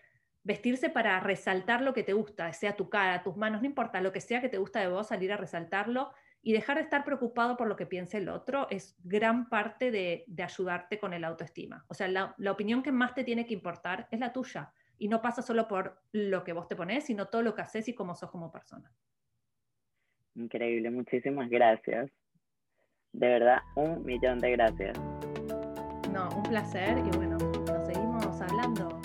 vestirse 0.45 0.91
para 0.91 1.19
resaltar 1.19 1.81
lo 1.81 1.93
que 1.93 2.03
te 2.03 2.13
gusta, 2.13 2.53
sea 2.53 2.75
tu 2.75 2.87
cara, 2.87 3.23
tus 3.23 3.35
manos, 3.35 3.61
no 3.61 3.67
importa, 3.67 3.99
lo 3.99 4.13
que 4.13 4.21
sea 4.21 4.41
que 4.41 4.47
te 4.47 4.59
gusta 4.59 4.79
de 4.79 4.87
vos, 4.87 5.07
salir 5.07 5.33
a 5.33 5.37
resaltarlo 5.37 6.11
Y 6.43 6.53
dejar 6.53 6.77
de 6.77 6.83
estar 6.83 7.03
preocupado 7.03 7.57
por 7.57 7.67
lo 7.67 7.75
que 7.75 7.87
piense 7.87 8.19
el 8.19 8.29
otro 8.29 8.67
es 8.69 8.95
gran 9.03 9.49
parte 9.49 9.89
de, 9.89 10.25
ayudarte 10.37 10.99
con 10.99 11.13
el 11.13 11.23
autoestima. 11.23 11.83
O 11.87 11.95
sea, 11.95 12.07
la, 12.07 12.35
la, 12.37 12.51
opinión 12.51 12.83
que 12.83 12.91
más 12.91 13.15
te 13.15 13.23
tiene 13.23 13.47
que 13.47 13.55
importar 13.55 14.07
es 14.11 14.19
la 14.19 14.31
tuya. 14.31 14.71
Y 14.99 15.07
no 15.07 15.23
pasa 15.23 15.41
solo 15.41 15.67
por 15.67 16.03
lo 16.11 16.43
que 16.43 16.53
vos 16.53 16.67
te 16.67 16.75
pones, 16.75 17.05
sino 17.05 17.29
todo 17.29 17.41
lo 17.41 17.55
que 17.55 17.63
haces 17.63 17.87
y 17.87 17.95
cómo 17.95 18.13
sos 18.13 18.29
como 18.29 18.51
persona. 18.51 18.91
Increíble, 20.35 20.91
muchísimas 20.91 21.49
gracias. 21.49 22.11
De 23.11 23.27
verdad, 23.27 23.57
un 23.75 24.05
millón 24.05 24.37
de 24.37 24.51
gracias. 24.51 24.99
No, 26.13 26.29
un 26.29 26.43
placer 26.43 26.99
y 26.99 27.17
bueno, 27.17 27.37
nos 27.37 27.87
seguimos 27.87 28.41
hablando. 28.41 29.04